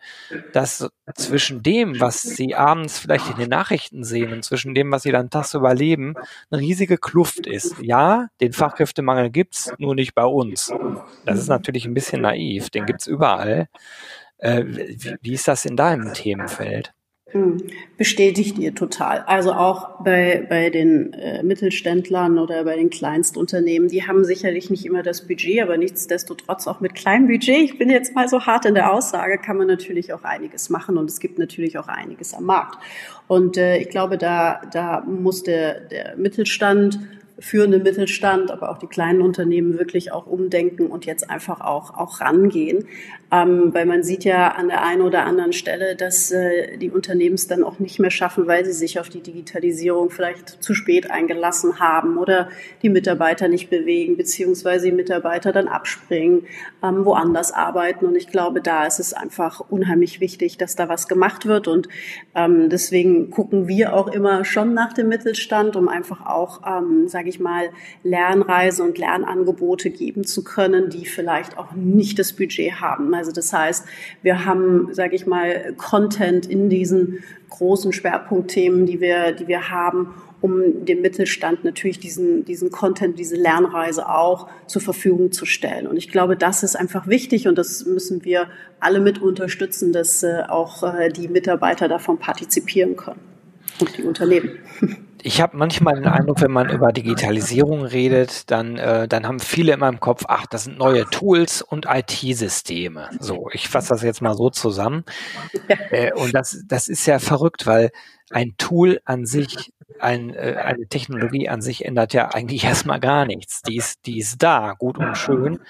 dass 0.53 0.89
zwischen 1.15 1.63
dem, 1.63 2.01
was 2.01 2.23
sie 2.23 2.57
abends 2.57 2.99
vielleicht 2.99 3.31
in 3.31 3.37
den 3.37 3.49
Nachrichten 3.49 4.03
sehen 4.03 4.33
und 4.33 4.45
zwischen 4.45 4.75
dem, 4.75 4.91
was 4.91 5.05
sie 5.05 5.13
dann 5.13 5.31
tags 5.31 5.55
überleben, 5.55 6.15
eine 6.51 6.61
riesige 6.61 6.99
Kluft 6.99 7.47
ist. 7.47 7.77
Ja, 7.81 8.29
den 8.41 8.53
Fachkräftemangel 8.53 9.31
gibt's, 9.31 9.73
nur 9.79 9.95
nicht 9.95 10.15
bei 10.15 10.25
uns. 10.25 10.73
Das 11.25 11.39
ist 11.39 11.49
natürlich 11.49 11.87
ein 11.87 11.95
bisschen 11.95 12.23
naiv, 12.23 12.71
den 12.71 12.87
gibt's 12.87 13.07
überall. 13.07 13.69
Äh, 14.39 14.65
wie, 14.67 15.17
wie 15.21 15.33
ist 15.35 15.49
das 15.49 15.65
in 15.65 15.77
deinem 15.77 16.13
Themenfeld? 16.15 16.93
Hm, 17.31 17.59
bestätigt 17.99 18.59
ihr 18.59 18.75
total. 18.75 19.19
Also 19.27 19.53
auch 19.53 20.03
bei, 20.03 20.47
bei 20.49 20.71
den 20.71 21.13
äh, 21.13 21.43
Mittelständlern 21.43 22.39
oder 22.39 22.65
bei 22.65 22.75
den 22.75 22.89
Kleinstunternehmen, 22.89 23.89
die 23.89 24.07
haben 24.07 24.25
sicherlich 24.25 24.71
nicht 24.71 24.87
immer 24.87 25.03
das 25.03 25.29
Budget, 25.29 25.61
aber 25.61 25.77
nichtsdestotrotz 25.77 26.67
auch 26.67 26.81
mit 26.81 26.95
kleinem 26.95 27.27
Budget, 27.27 27.59
ich 27.59 27.77
bin 27.77 27.91
jetzt 27.91 28.15
mal 28.15 28.29
so 28.29 28.47
hart 28.47 28.65
in 28.65 28.75
der 28.75 28.91
Aussage, 28.95 29.37
kann 29.37 29.59
man 29.59 29.67
natürlich 29.67 30.15
auch 30.15 30.25
einiges 30.25 30.71
machen 30.71 30.97
und 30.97 31.11
es 31.11 31.21
gibt 31.21 31.39
natürlich 31.39 31.77
auch 31.77 31.89
einiges 31.89 32.33
am 32.33 32.45
Markt. 32.45 32.79
Und 33.27 33.59
äh, 33.59 33.77
ich 33.77 33.91
glaube, 33.91 34.17
da, 34.17 34.63
da 34.73 35.03
muss 35.03 35.43
der, 35.43 35.81
der 35.81 36.17
Mittelstand 36.17 36.99
führende 37.39 37.79
Mittelstand, 37.79 38.51
aber 38.51 38.71
auch 38.71 38.79
die 38.79 38.87
kleinen 38.87 39.23
Unternehmen 39.23 39.79
wirklich 39.79 40.13
auch 40.13 40.27
umdenken 40.27 40.87
und 40.87 41.07
jetzt 41.07 41.31
einfach 41.31 41.61
auch, 41.61 41.97
auch 41.97 42.21
rangehen. 42.21 42.87
Ähm, 43.31 43.75
weil 43.75 43.85
man 43.85 44.03
sieht 44.03 44.25
ja 44.25 44.53
an 44.53 44.69
der 44.69 44.83
einen 44.83 45.03
oder 45.03 45.25
anderen 45.27 45.53
Stelle, 45.53 45.97
dass 45.97 46.31
äh, 46.31 46.79
die 46.79 46.91
Unternehmen 46.91 47.35
es 47.35 47.47
dann 47.47 47.63
auch 47.63 47.79
nicht 47.79 47.99
mehr 47.99 48.11
schaffen, 48.11 48.47
weil 48.47 48.65
sie 48.65 48.73
sich 48.73 48.99
auf 48.99 49.11
die 49.11 49.21
Digitalisierung 49.21 50.09
vielleicht 50.09 50.63
zu 50.63 50.73
spät 50.73 51.11
eingelassen 51.11 51.79
haben 51.79 52.17
oder 52.17 52.49
die 52.83 52.89
Mitarbeiter 52.89 53.49
nicht 53.49 53.69
bewegen, 53.69 54.17
beziehungsweise 54.17 54.87
die 54.87 54.93
Mitarbeiter 54.93 55.53
dann 55.53 55.69
abspringen, 55.69 56.47
ähm, 56.83 57.05
woanders 57.05 57.53
arbeiten. 57.53 58.07
Und 58.07 58.17
ich 58.17 58.29
glaube, 58.29 58.63
da 58.63 58.87
ist 58.87 58.99
es 58.99 59.13
einfach 59.13 59.61
unheimlich 59.69 60.21
wichtig, 60.21 60.57
dass 60.57 60.75
da 60.75 60.89
was 60.89 61.07
gemacht 61.07 61.45
wird. 61.45 61.69
Und 61.69 61.89
ähm, 62.35 62.71
deswegen 62.71 63.29
gucken 63.29 63.69
wir 63.69 63.93
auch 63.93 64.09
immer 64.09 64.47
schon 64.47 64.73
nach 64.73 64.95
dem 64.95 65.09
Mittelstand, 65.09 65.77
um 65.77 65.89
einfach 65.89 66.25
auch, 66.25 66.63
ähm, 66.67 67.09
sage 67.09 67.29
ich 67.29 67.41
mal, 67.41 67.69
Lernreisen 68.05 68.87
und 68.87 68.97
Lernangebote 68.97 69.91
geben 69.91 70.25
zu 70.25 70.43
können, 70.45 70.89
die 70.89 71.05
vielleicht 71.05 71.59
auch 71.59 71.73
nicht 71.73 72.19
das 72.19 72.33
Budget 72.33 72.81
haben. 72.81 73.18
Also 73.19 73.33
das 73.33 73.53
heißt, 73.53 73.85
wir 74.23 74.47
haben, 74.47 74.95
sage 74.95 75.15
ich 75.15 75.27
mal, 75.27 75.75
Content 75.77 76.47
in 76.47 76.71
diesen 76.71 77.19
großen 77.51 77.93
Schwerpunktthemen, 77.93 78.87
die 78.87 79.01
wir, 79.01 79.33
die 79.33 79.49
wir 79.49 79.71
haben, 79.71 80.15
um 80.41 80.85
dem 80.85 81.01
Mittelstand 81.03 81.65
natürlich 81.65 81.99
diesen, 81.99 82.45
diesen 82.45 82.71
Content, 82.71 83.19
diese 83.19 83.37
Lernreise 83.37 84.09
auch 84.09 84.49
zur 84.67 84.81
Verfügung 84.81 85.33
zu 85.33 85.45
stellen. 85.45 85.87
Und 85.87 85.97
ich 85.97 86.11
glaube, 86.11 86.37
das 86.37 86.63
ist 86.63 86.77
einfach 86.77 87.09
wichtig 87.09 87.49
und 87.49 87.59
das 87.59 87.85
müssen 87.85 88.25
wir 88.25 88.49
alle 88.79 89.01
mit 89.01 89.21
unterstützen, 89.21 89.93
dass 89.93 90.23
äh, 90.23 90.43
auch 90.49 90.83
äh, 90.83 91.09
die 91.09 91.29
Mitarbeiter 91.29 91.89
davon 91.89 92.19
partizipieren 92.19 92.97
können 92.97 93.21
und 93.81 93.99
die 93.99 94.05
Unternehmen. 94.05 94.59
ich 95.29 95.43
habe 95.43 95.59
manchmal 95.59 95.97
den 95.97 96.07
Eindruck, 96.07 96.41
wenn 96.41 96.51
man 96.51 96.71
über 96.71 96.91
Digitalisierung 96.91 97.85
redet, 97.85 98.51
dann, 98.51 98.79
äh, 98.79 99.07
dann 99.07 99.27
haben 99.27 99.41
viele 99.41 99.75
in 99.75 99.81
meinem 99.81 100.01
Kopf, 100.01 100.25
ach, 100.27 100.47
das 100.47 100.65
sind 100.65 100.79
neue 100.79 101.05
Tools 101.11 101.61
und 101.61 101.85
IT-Systeme. 101.87 103.11
So, 103.21 103.51
ich 103.53 103.69
fasse 103.69 103.91
das 103.91 104.03
jetzt 104.03 104.23
mal 104.23 104.35
so 104.35 104.49
zusammen. 104.49 105.05
Äh, 105.91 106.13
und 106.15 106.35
das, 106.35 106.65
das 106.67 106.89
ist 106.89 107.05
ja 107.07 107.19
verrückt, 107.19 107.67
weil 107.67 107.91
ein 108.31 108.55
Tool 108.57 109.01
an 109.05 109.27
sich, 109.27 109.73
ein, 110.01 110.35
äh, 110.35 110.57
eine 110.63 110.87
Technologie 110.87 111.49
an 111.49 111.61
sich 111.61 111.85
ändert 111.85 112.13
ja 112.13 112.29
eigentlich 112.29 112.65
erstmal 112.65 113.01
gar 113.01 113.25
nichts. 113.25 113.63
Die 113.63 113.77
ist, 113.77 114.07
die 114.07 114.19
ist 114.19 114.43
da, 114.43 114.75
gut 114.79 114.99
und 114.99 115.17
schön, 115.17 115.61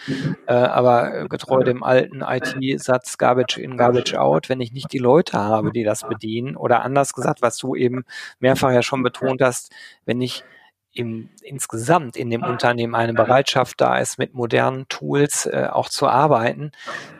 äh, 0.46 0.52
aber 0.52 1.28
getreu 1.28 1.62
dem 1.62 1.82
alten 1.82 2.22
IT-Satz 2.22 3.18
Garbage 3.18 3.58
in, 3.58 3.76
Garbage 3.76 4.14
out, 4.14 4.48
wenn 4.48 4.60
ich 4.60 4.72
nicht 4.72 4.92
die 4.92 4.98
Leute 4.98 5.38
habe, 5.38 5.72
die 5.72 5.84
das 5.84 6.06
bedienen, 6.08 6.56
oder 6.56 6.82
anders 6.82 7.12
gesagt, 7.12 7.42
was 7.42 7.56
du 7.58 7.74
eben 7.74 8.04
mehrfach 8.40 8.70
ja 8.70 8.82
schon 8.82 9.02
betont 9.02 9.42
hast, 9.42 9.72
wenn 10.04 10.20
ich 10.20 10.44
im, 10.92 11.30
insgesamt 11.42 12.16
in 12.16 12.30
dem 12.30 12.42
Unternehmen 12.42 12.94
eine 12.94 13.14
Bereitschaft 13.14 13.80
da 13.80 13.98
ist, 13.98 14.18
mit 14.18 14.34
modernen 14.34 14.88
Tools 14.88 15.46
äh, 15.46 15.68
auch 15.70 15.88
zu 15.88 16.08
arbeiten, 16.08 16.72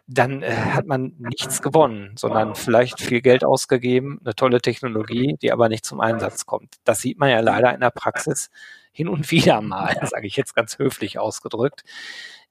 dann 0.06 0.42
äh, 0.42 0.52
hat 0.52 0.86
man 0.86 1.14
nichts 1.18 1.62
gewonnen, 1.62 2.12
sondern 2.16 2.54
vielleicht 2.54 3.00
viel 3.00 3.20
Geld 3.20 3.44
ausgegeben, 3.44 4.20
eine 4.24 4.34
tolle 4.34 4.60
Technologie, 4.60 5.36
die 5.42 5.52
aber 5.52 5.68
nicht 5.68 5.84
zum 5.84 6.00
Einsatz 6.00 6.46
kommt. 6.46 6.76
Das 6.84 7.00
sieht 7.00 7.18
man 7.18 7.30
ja 7.30 7.40
leider 7.40 7.74
in 7.74 7.80
der 7.80 7.90
Praxis 7.90 8.50
hin 8.90 9.08
und 9.08 9.30
wieder 9.30 9.60
mal, 9.60 9.96
sage 10.10 10.26
ich 10.26 10.36
jetzt 10.36 10.54
ganz 10.54 10.78
höflich 10.78 11.18
ausgedrückt. 11.18 11.84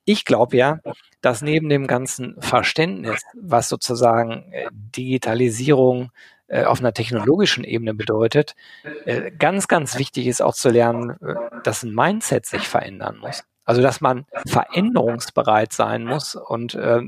Ich 0.09 0.23
glaube 0.23 0.55
ja, 0.55 0.79
dass 1.19 1.41
neben 1.41 1.67
dem 1.67 1.85
ganzen 1.85 2.41
Verständnis, 2.41 3.21
was 3.35 3.67
sozusagen 3.67 4.53
äh, 4.53 4.69
Digitalisierung 4.71 6.11
äh, 6.47 6.63
auf 6.63 6.79
einer 6.79 6.93
technologischen 6.93 7.65
Ebene 7.65 7.93
bedeutet, 7.93 8.55
äh, 9.03 9.31
ganz, 9.31 9.67
ganz 9.67 9.99
wichtig 9.99 10.27
ist 10.27 10.41
auch 10.41 10.53
zu 10.53 10.69
lernen, 10.69 11.17
dass 11.65 11.83
ein 11.83 11.93
Mindset 11.93 12.45
sich 12.45 12.69
verändern 12.69 13.17
muss. 13.17 13.43
Also 13.65 13.81
dass 13.81 13.99
man 13.99 14.25
veränderungsbereit 14.45 15.73
sein 15.73 16.05
muss 16.05 16.35
und 16.35 16.73
äh, 16.73 17.01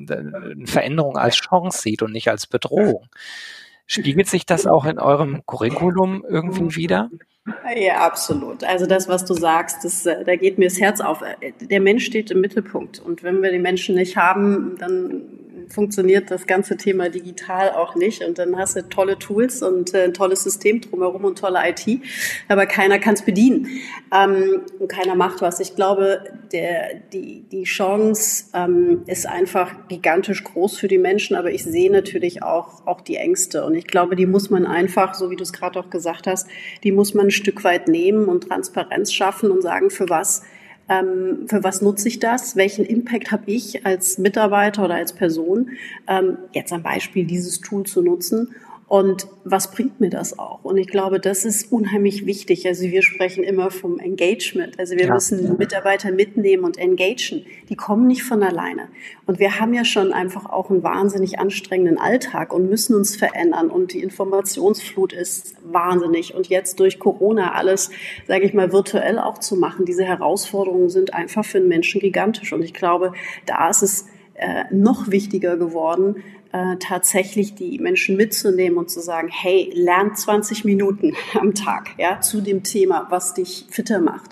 Veränderung 0.66 1.16
als 1.16 1.38
Chance 1.38 1.82
sieht 1.82 2.02
und 2.02 2.12
nicht 2.12 2.28
als 2.28 2.48
Bedrohung. 2.48 3.08
Spiegelt 3.88 4.28
sich 4.28 4.46
das 4.46 4.68
auch 4.68 4.84
in 4.84 5.00
eurem 5.00 5.46
Curriculum 5.46 6.26
irgendwie 6.28 6.76
wieder? 6.76 7.10
Ja, 7.75 8.06
absolut. 8.06 8.63
Also 8.63 8.86
das, 8.86 9.08
was 9.08 9.25
du 9.25 9.34
sagst, 9.34 9.84
das, 9.84 10.04
da 10.04 10.36
geht 10.36 10.58
mir 10.58 10.67
das 10.67 10.80
Herz 10.80 11.02
auf. 11.02 11.23
Der 11.62 11.80
Mensch 11.80 12.06
steht 12.06 12.32
im 12.32 12.41
Mittelpunkt. 12.41 12.99
Und 12.99 13.23
wenn 13.23 13.41
wir 13.41 13.52
die 13.52 13.60
Menschen 13.60 13.95
nicht 13.95 14.17
haben, 14.17 14.75
dann 14.78 15.21
funktioniert 15.70 16.32
das 16.32 16.48
ganze 16.48 16.78
Thema 16.78 17.10
digital 17.10 17.72
auch 17.72 17.96
nicht. 17.96 18.24
Und 18.24 18.38
dann 18.40 18.58
hast 18.58 18.76
du 18.76 18.88
tolle 18.90 19.18
Tools 19.20 19.62
und 19.62 19.94
äh, 19.94 20.04
ein 20.04 20.14
tolles 20.14 20.44
System 20.44 20.82
drumherum 20.82 21.26
und 21.26 21.40
tolle 21.40 21.60
IT, 21.70 22.02
aber 22.48 22.66
keiner 22.66 23.00
kann 23.00 23.14
es 23.14 23.22
bedienen 23.22 23.68
ähm, 24.14 24.62
und 24.80 24.88
keiner 24.88 25.16
macht 25.16 25.42
was. 25.42 25.60
Ich 25.60 25.76
glaube, 25.76 26.24
der, 26.52 26.96
die, 27.14 27.44
die 27.52 27.64
Chance 27.64 28.46
ähm, 28.54 29.04
ist 29.06 29.28
einfach 29.28 29.88
gigantisch 29.88 30.44
groß 30.44 30.78
für 30.78 30.88
die 30.88 30.98
Menschen, 30.98 31.36
aber 31.36 31.52
ich 31.52 31.64
sehe 31.64 31.92
natürlich 31.92 32.44
auch, 32.44 32.86
auch 32.88 33.02
die 33.02 33.16
Ängste. 33.16 33.64
Und 33.66 33.76
ich 33.76 33.88
glaube, 33.88 34.16
die 34.16 34.26
muss 34.26 34.50
man 34.50 34.66
einfach, 34.66 35.14
so 35.14 35.30
wie 35.30 35.36
du 35.36 35.44
es 35.44 35.54
gerade 35.54 35.80
auch 35.80 35.90
gesagt 35.90 36.28
hast, 36.28 36.48
die 36.84 36.92
muss 36.92 37.14
man 37.14 37.28
ein 37.28 37.32
Stück 37.32 37.64
weit 37.64 37.88
nehmen 37.88 38.26
und 38.26 38.48
Transparenz 38.50 39.14
schaffen 39.14 39.52
und 39.52 39.62
sagen, 39.62 39.90
für 39.90 40.10
was 40.10 40.44
ähm, 40.89 41.45
für 41.47 41.63
was 41.63 41.82
nutze 41.82 42.08
ich 42.08 42.19
das? 42.19 42.56
Welchen 42.56 42.86
Impact 42.86 43.32
habe 43.32 43.43
ich 43.45 43.86
als 43.86 44.17
Mitarbeiter 44.17 44.86
oder 44.86 44.95
als 44.95 45.13
Person, 45.13 45.71
ähm, 46.08 46.38
jetzt 46.54 46.73
ein 46.73 46.84
Beispiel 46.84 47.25
dieses 47.25 47.62
Tool 47.62 47.84
zu 47.86 48.02
nutzen? 48.02 48.56
Und 48.89 49.28
was 49.43 49.69
bringt 49.69 49.99
mir 49.99 50.10
das 50.10 50.39
auch? 50.39 50.63
Und 50.63 50.78
ich 50.78 50.88
glaube, 50.88 51.19
das 51.19 51.45
ist 51.45 51.71
unheimlich 51.71 52.25
wichtig. 52.25 52.65
Also 52.65 52.86
wir 52.86 53.04
sprechen 53.04 53.43
immer 53.43 53.69
vom 53.69 53.99
Engagement. 53.99 54.80
Also 54.80 54.95
wir 54.95 55.06
ja. 55.06 55.13
müssen 55.13 55.58
Mitarbeiter 55.58 56.12
mitnehmen 56.12 56.63
und 56.63 56.80
engagen. 56.80 57.45
Die 57.69 57.75
kommen 57.75 58.08
nicht 58.08 58.23
von 58.23 58.41
alleine. 58.41 58.88
Und 59.28 59.38
wir 59.38 59.60
haben 59.60 59.75
ja 59.75 59.86
schon 59.86 60.12
einfach 60.12 60.47
auch 60.47 60.71
einen 60.71 60.82
wahnsinnig 60.82 61.38
anstrengenden 61.38 61.99
Alltag 61.99 62.52
und 62.52 62.67
müssen 62.67 62.95
uns 62.95 63.15
verändern. 63.15 63.69
Und 63.69 63.93
die 63.93 64.02
Informationsflut 64.02 65.13
ist 65.13 65.58
wahnsinnig. 65.63 66.34
Und 66.34 66.47
jetzt 66.47 66.80
durch 66.80 66.97
Corona 66.97 67.54
alles, 67.54 67.91
sage 68.28 68.45
ich 68.45 68.56
mal, 68.56 68.73
virtuell 68.73 69.19
auch 69.19 69.38
zu 69.38 69.56
machen, 69.56 69.86
diese 69.86 70.04
Herausforderungen 70.04 70.89
sind 70.89 71.13
einfach 71.13 71.45
für 71.45 71.60
einen 71.60 71.67
Menschen 71.67 72.02
gigantisch. 72.02 72.54
Und 72.54 72.63
ich 72.63 72.73
glaube, 72.73 73.13
da 73.45 73.69
ist 73.69 73.84
es 73.84 74.08
äh, 74.34 74.63
noch 74.71 75.12
wichtiger 75.12 75.58
geworden, 75.58 76.23
äh, 76.52 76.78
tatsächlich 76.78 77.56
die 77.56 77.78
Menschen 77.80 78.18
mitzunehmen 78.18 78.78
und 78.78 78.90
zu 78.90 79.02
sagen, 79.02 79.30
hey, 79.32 79.72
lern 79.74 80.16
20 80.16 80.66
Minuten 80.66 81.16
am 81.40 81.54
Tag 81.54 81.92
ja, 81.98 82.22
zu 82.22 82.42
dem 82.42 82.64
Thema, 82.64 83.08
was 83.10 83.34
dich 83.34 83.66
fitter 83.70 84.00
macht. 84.00 84.32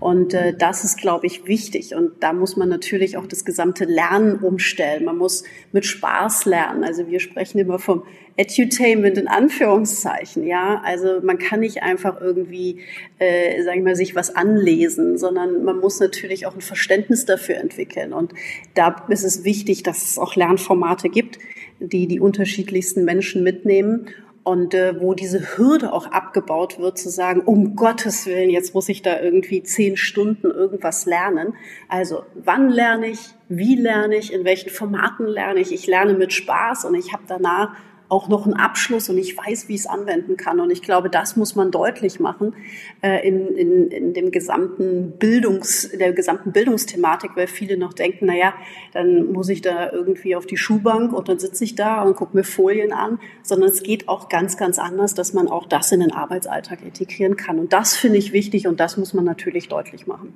Und 0.00 0.32
äh, 0.32 0.54
das 0.56 0.84
ist, 0.84 0.98
glaube 0.98 1.26
ich, 1.26 1.46
wichtig. 1.46 1.94
Und 1.94 2.22
da 2.22 2.32
muss 2.32 2.56
man 2.56 2.68
natürlich 2.68 3.16
auch 3.16 3.26
das 3.26 3.44
gesamte 3.44 3.84
Lernen 3.84 4.36
umstellen. 4.36 5.04
Man 5.04 5.18
muss 5.18 5.42
mit 5.72 5.86
Spaß 5.86 6.44
lernen. 6.44 6.84
Also 6.84 7.08
wir 7.08 7.18
sprechen 7.18 7.58
immer 7.58 7.80
vom 7.80 8.04
Edutainment 8.36 9.18
in 9.18 9.26
Anführungszeichen. 9.26 10.46
Ja, 10.46 10.80
also 10.84 11.20
man 11.22 11.38
kann 11.38 11.60
nicht 11.60 11.82
einfach 11.82 12.20
irgendwie, 12.20 12.78
äh, 13.18 13.60
sagen 13.64 13.78
wir 13.78 13.90
mal, 13.90 13.96
sich 13.96 14.14
was 14.14 14.34
anlesen, 14.34 15.18
sondern 15.18 15.64
man 15.64 15.80
muss 15.80 15.98
natürlich 15.98 16.46
auch 16.46 16.54
ein 16.54 16.60
Verständnis 16.60 17.24
dafür 17.24 17.56
entwickeln. 17.56 18.12
Und 18.12 18.32
da 18.74 19.04
ist 19.08 19.24
es 19.24 19.42
wichtig, 19.42 19.82
dass 19.82 20.04
es 20.04 20.18
auch 20.18 20.36
Lernformate 20.36 21.08
gibt, 21.08 21.40
die 21.80 22.06
die 22.06 22.20
unterschiedlichsten 22.20 23.04
Menschen 23.04 23.42
mitnehmen 23.42 24.06
und 24.48 24.72
äh, 24.72 24.98
wo 24.98 25.12
diese 25.12 25.58
Hürde 25.58 25.92
auch 25.92 26.06
abgebaut 26.06 26.78
wird, 26.78 26.96
zu 26.96 27.10
sagen, 27.10 27.42
um 27.42 27.76
Gottes 27.76 28.24
Willen, 28.26 28.48
jetzt 28.48 28.74
muss 28.74 28.88
ich 28.88 29.02
da 29.02 29.20
irgendwie 29.20 29.62
zehn 29.62 29.96
Stunden 29.96 30.50
irgendwas 30.50 31.04
lernen. 31.04 31.54
Also 31.88 32.22
wann 32.34 32.70
lerne 32.70 33.08
ich, 33.08 33.20
wie 33.48 33.74
lerne 33.74 34.16
ich, 34.16 34.32
in 34.32 34.44
welchen 34.44 34.70
Formaten 34.70 35.26
lerne 35.26 35.60
ich? 35.60 35.72
Ich 35.72 35.86
lerne 35.86 36.14
mit 36.14 36.32
Spaß 36.32 36.86
und 36.86 36.94
ich 36.94 37.12
habe 37.12 37.24
danach 37.26 37.76
auch 38.08 38.28
noch 38.28 38.46
einen 38.46 38.54
Abschluss 38.54 39.08
und 39.10 39.18
ich 39.18 39.36
weiß, 39.36 39.68
wie 39.68 39.74
ich 39.74 39.80
es 39.80 39.86
anwenden 39.86 40.36
kann. 40.36 40.60
Und 40.60 40.70
ich 40.70 40.82
glaube, 40.82 41.10
das 41.10 41.36
muss 41.36 41.54
man 41.54 41.70
deutlich 41.70 42.20
machen 42.20 42.54
äh, 43.02 43.26
in, 43.26 43.48
in, 43.56 43.88
in 43.88 44.14
dem 44.14 44.30
gesamten 44.30 45.12
Bildungs, 45.18 45.90
der 45.90 46.12
gesamten 46.12 46.52
Bildungsthematik, 46.52 47.32
weil 47.34 47.46
viele 47.46 47.76
noch 47.76 47.92
denken, 47.92 48.26
na 48.26 48.34
ja, 48.34 48.54
dann 48.92 49.32
muss 49.32 49.48
ich 49.48 49.60
da 49.60 49.92
irgendwie 49.92 50.36
auf 50.36 50.46
die 50.46 50.56
Schuhbank 50.56 51.12
und 51.12 51.28
dann 51.28 51.38
sitze 51.38 51.64
ich 51.64 51.74
da 51.74 52.02
und 52.02 52.16
gucke 52.16 52.36
mir 52.36 52.44
Folien 52.44 52.92
an, 52.92 53.20
sondern 53.42 53.68
es 53.68 53.82
geht 53.82 54.08
auch 54.08 54.28
ganz, 54.28 54.56
ganz 54.56 54.78
anders, 54.78 55.14
dass 55.14 55.34
man 55.34 55.48
auch 55.48 55.66
das 55.66 55.92
in 55.92 56.00
den 56.00 56.12
Arbeitsalltag 56.12 56.82
integrieren 56.82 57.36
kann. 57.36 57.58
Und 57.58 57.72
das 57.72 57.96
finde 57.96 58.18
ich 58.18 58.32
wichtig 58.32 58.66
und 58.66 58.80
das 58.80 58.96
muss 58.96 59.12
man 59.12 59.24
natürlich 59.24 59.68
deutlich 59.68 60.06
machen. 60.06 60.34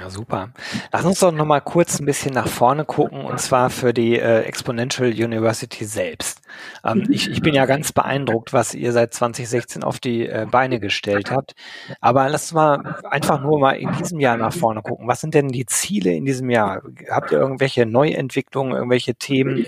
Ja, 0.00 0.10
super. 0.10 0.50
Lass 0.92 1.04
uns 1.04 1.20
doch 1.20 1.30
noch 1.30 1.44
mal 1.44 1.60
kurz 1.60 2.00
ein 2.00 2.06
bisschen 2.06 2.34
nach 2.34 2.48
vorne 2.48 2.84
gucken 2.84 3.24
und 3.24 3.38
zwar 3.38 3.70
für 3.70 3.94
die 3.94 4.18
äh, 4.18 4.40
Exponential 4.40 5.08
University 5.08 5.84
selbst. 5.84 6.40
Ähm, 6.84 7.06
ich, 7.10 7.30
ich 7.30 7.42
bin 7.42 7.54
ja 7.54 7.64
ganz 7.66 7.92
beeindruckt, 7.92 8.52
was 8.52 8.74
ihr 8.74 8.92
seit 8.92 9.14
2016 9.14 9.84
auf 9.84 10.00
die 10.00 10.26
äh, 10.26 10.46
Beine 10.50 10.80
gestellt 10.80 11.30
habt. 11.30 11.54
Aber 12.00 12.28
lass 12.28 12.44
uns 12.44 12.52
mal 12.54 12.96
einfach 13.08 13.40
nur 13.40 13.60
mal 13.60 13.72
in 13.72 13.92
diesem 13.92 14.18
Jahr 14.18 14.36
nach 14.36 14.52
vorne 14.52 14.82
gucken. 14.82 15.06
Was 15.06 15.20
sind 15.20 15.34
denn 15.34 15.48
die 15.48 15.66
Ziele 15.66 16.12
in 16.12 16.24
diesem 16.24 16.50
Jahr? 16.50 16.82
Habt 17.08 17.30
ihr 17.30 17.38
irgendwelche 17.38 17.86
Neuentwicklungen, 17.86 18.74
irgendwelche 18.74 19.14
Themen 19.14 19.66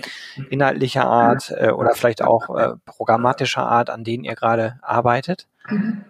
inhaltlicher 0.49 1.05
Art 1.05 1.53
äh, 1.57 1.69
oder 1.69 1.91
vielleicht 1.93 2.21
auch 2.21 2.55
äh, 2.57 2.73
programmatischer 2.85 3.65
Art, 3.65 3.89
an 3.89 4.03
denen 4.03 4.25
ihr 4.25 4.35
gerade 4.35 4.77
arbeitet? 4.81 5.47
Mhm. 5.69 6.03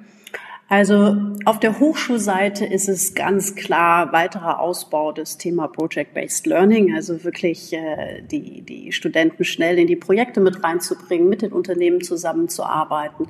Also 0.70 1.16
auf 1.46 1.62
der 1.62 1.80
Hochschulseite 1.80 2.66
ist 2.66 2.90
es 2.90 3.16
ganz 3.16 3.56
klar 3.56 4.12
weiterer 4.12 4.60
Ausbau 4.60 5.14
des 5.14 5.38
Thema 5.38 5.70
Project-Based 5.70 6.46
Learning, 6.46 6.94
also 6.94 7.24
wirklich 7.24 7.72
äh, 7.72 8.22
die, 8.22 8.64
die 8.64 8.92
Studenten 8.92 9.46
schnell 9.46 9.80
in 9.80 9.88
die 9.88 9.96
Projekte 9.96 10.42
mit 10.42 10.62
reinzubringen, 10.66 11.30
mit 11.30 11.42
den 11.42 11.54
Unternehmen 11.54 12.02
zusammenzuarbeiten. 12.02 13.30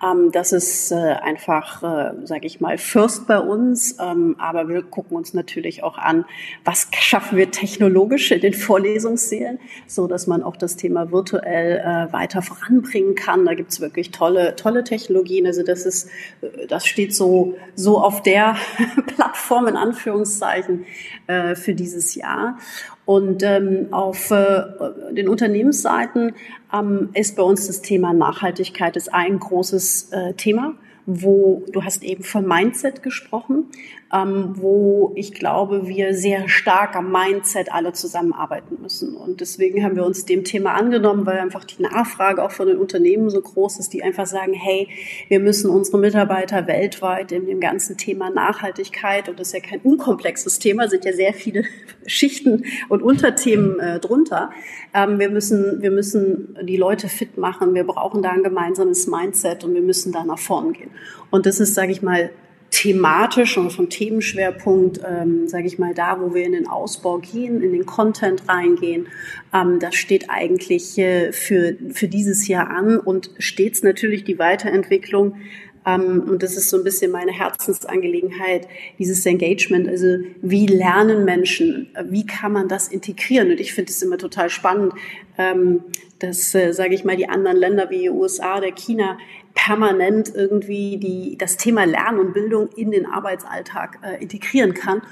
Ähm, 0.00 0.30
das 0.30 0.52
ist 0.52 0.92
äh, 0.92 0.94
einfach, 0.94 1.82
äh, 1.82 2.24
sage 2.24 2.46
ich 2.46 2.60
mal, 2.60 2.78
First 2.78 3.26
bei 3.26 3.40
uns, 3.40 3.96
ähm, 4.00 4.36
aber 4.38 4.68
wir 4.68 4.84
gucken 4.84 5.16
uns 5.16 5.34
natürlich 5.34 5.82
auch 5.82 5.98
an, 5.98 6.24
was 6.64 6.86
schaffen 6.96 7.36
wir 7.36 7.50
technologisch 7.50 8.30
in 8.30 8.42
den 8.42 8.54
Vorlesungssälen, 8.54 9.58
so 9.88 10.06
dass 10.06 10.28
man 10.28 10.44
auch 10.44 10.56
das 10.56 10.76
Thema 10.76 11.10
virtuell 11.10 11.78
äh, 11.78 12.12
weiter 12.12 12.42
voranbringen 12.42 13.16
kann. 13.16 13.44
Da 13.44 13.54
gibt's 13.54 13.80
wirklich 13.80 14.12
tolle, 14.12 14.54
tolle 14.54 14.84
Technologien. 14.84 15.48
Also 15.48 15.64
das 15.64 15.84
ist 15.84 16.10
äh, 16.42 16.68
das 16.76 16.86
steht 16.86 17.14
so, 17.14 17.56
so 17.74 17.98
auf 17.98 18.22
der 18.22 18.56
Plattform 19.06 19.66
in 19.66 19.76
Anführungszeichen 19.76 20.84
äh, 21.26 21.54
für 21.54 21.74
dieses 21.74 22.14
Jahr. 22.14 22.58
Und 23.06 23.42
ähm, 23.42 23.88
auf 23.92 24.30
äh, 24.30 24.62
den 25.12 25.28
Unternehmensseiten 25.28 26.34
ähm, 26.74 27.08
ist 27.14 27.34
bei 27.34 27.42
uns 27.42 27.66
das 27.66 27.80
Thema 27.80 28.12
Nachhaltigkeit 28.12 28.94
ist 28.96 29.14
ein 29.14 29.38
großes 29.38 30.12
äh, 30.12 30.34
Thema 30.34 30.74
wo 31.06 31.64
du 31.72 31.84
hast 31.84 32.02
eben 32.02 32.24
von 32.24 32.44
Mindset 32.46 33.04
gesprochen, 33.04 33.66
ähm, 34.12 34.54
wo 34.56 35.12
ich 35.16 35.32
glaube, 35.32 35.88
wir 35.88 36.14
sehr 36.14 36.48
stark 36.48 36.94
am 36.94 37.10
Mindset 37.10 37.72
alle 37.72 37.92
zusammenarbeiten 37.92 38.78
müssen. 38.80 39.16
Und 39.16 39.40
deswegen 39.40 39.82
haben 39.82 39.96
wir 39.96 40.06
uns 40.06 40.24
dem 40.24 40.44
Thema 40.44 40.74
angenommen, 40.74 41.26
weil 41.26 41.38
einfach 41.38 41.64
die 41.64 41.82
Nachfrage 41.82 42.44
auch 42.44 42.52
von 42.52 42.68
den 42.68 42.78
Unternehmen 42.78 43.30
so 43.30 43.40
groß 43.40 43.80
ist, 43.80 43.92
die 43.92 44.04
einfach 44.04 44.26
sagen, 44.26 44.52
hey, 44.52 44.88
wir 45.28 45.40
müssen 45.40 45.70
unsere 45.70 45.98
Mitarbeiter 45.98 46.68
weltweit 46.68 47.32
in 47.32 47.46
dem 47.46 47.58
ganzen 47.58 47.96
Thema 47.96 48.30
Nachhaltigkeit, 48.30 49.28
und 49.28 49.40
das 49.40 49.48
ist 49.48 49.54
ja 49.54 49.60
kein 49.60 49.80
unkomplexes 49.80 50.60
Thema, 50.60 50.88
sind 50.88 51.04
ja 51.04 51.12
sehr 51.12 51.34
viele 51.34 51.64
Schichten 52.06 52.64
und 52.88 53.02
Unterthemen 53.02 53.80
äh, 53.80 53.98
drunter. 53.98 54.50
Ähm, 54.94 55.18
wir 55.18 55.30
müssen, 55.30 55.82
wir 55.82 55.90
müssen 55.90 56.56
die 56.62 56.76
Leute 56.76 57.08
fit 57.08 57.38
machen. 57.38 57.74
Wir 57.74 57.84
brauchen 57.84 58.22
da 58.22 58.30
ein 58.30 58.44
gemeinsames 58.44 59.08
Mindset 59.08 59.64
und 59.64 59.74
wir 59.74 59.82
müssen 59.82 60.12
da 60.12 60.22
nach 60.22 60.38
vorn 60.38 60.72
gehen. 60.74 60.90
Und 61.30 61.46
das 61.46 61.58
ist, 61.58 61.74
sage 61.74 61.90
ich 61.90 62.02
mal, 62.02 62.30
thematisch 62.76 63.56
und 63.56 63.70
vom 63.70 63.88
Themenschwerpunkt, 63.88 65.00
ähm, 65.02 65.48
sage 65.48 65.66
ich 65.66 65.78
mal, 65.78 65.94
da, 65.94 66.20
wo 66.20 66.34
wir 66.34 66.44
in 66.44 66.52
den 66.52 66.68
Ausbau 66.68 67.16
gehen, 67.16 67.62
in 67.62 67.72
den 67.72 67.86
Content 67.86 68.50
reingehen, 68.50 69.08
ähm, 69.54 69.78
das 69.80 69.94
steht 69.94 70.28
eigentlich 70.28 70.98
äh, 70.98 71.32
für, 71.32 71.74
für 71.94 72.06
dieses 72.06 72.48
Jahr 72.48 72.68
an 72.68 72.98
und 72.98 73.30
stets 73.38 73.82
natürlich 73.82 74.24
die 74.24 74.38
Weiterentwicklung 74.38 75.36
und 75.94 76.42
das 76.42 76.56
ist 76.56 76.68
so 76.68 76.76
ein 76.76 76.84
bisschen 76.84 77.12
meine 77.12 77.30
Herzensangelegenheit, 77.30 78.66
dieses 78.98 79.24
Engagement. 79.24 79.88
Also 79.88 80.18
wie 80.42 80.66
lernen 80.66 81.24
Menschen? 81.24 81.88
Wie 82.04 82.26
kann 82.26 82.52
man 82.52 82.68
das 82.68 82.88
integrieren? 82.88 83.52
Und 83.52 83.60
ich 83.60 83.72
finde 83.72 83.92
es 83.92 84.02
immer 84.02 84.18
total 84.18 84.50
spannend, 84.50 84.94
ähm, 85.38 85.84
dass, 86.18 86.54
äh, 86.54 86.72
sage 86.72 86.94
ich 86.94 87.04
mal, 87.04 87.16
die 87.16 87.28
anderen 87.28 87.56
Länder 87.56 87.88
wie 87.90 88.10
USA 88.10 88.58
oder 88.58 88.72
China 88.72 89.16
permanent 89.54 90.32
irgendwie 90.34 90.96
die, 90.96 91.38
das 91.38 91.56
Thema 91.56 91.84
Lernen 91.84 92.18
und 92.18 92.34
Bildung 92.34 92.68
in 92.74 92.90
den 92.90 93.06
Arbeitsalltag 93.06 94.00
äh, 94.02 94.20
integrieren 94.20 94.74
kann. 94.74 95.02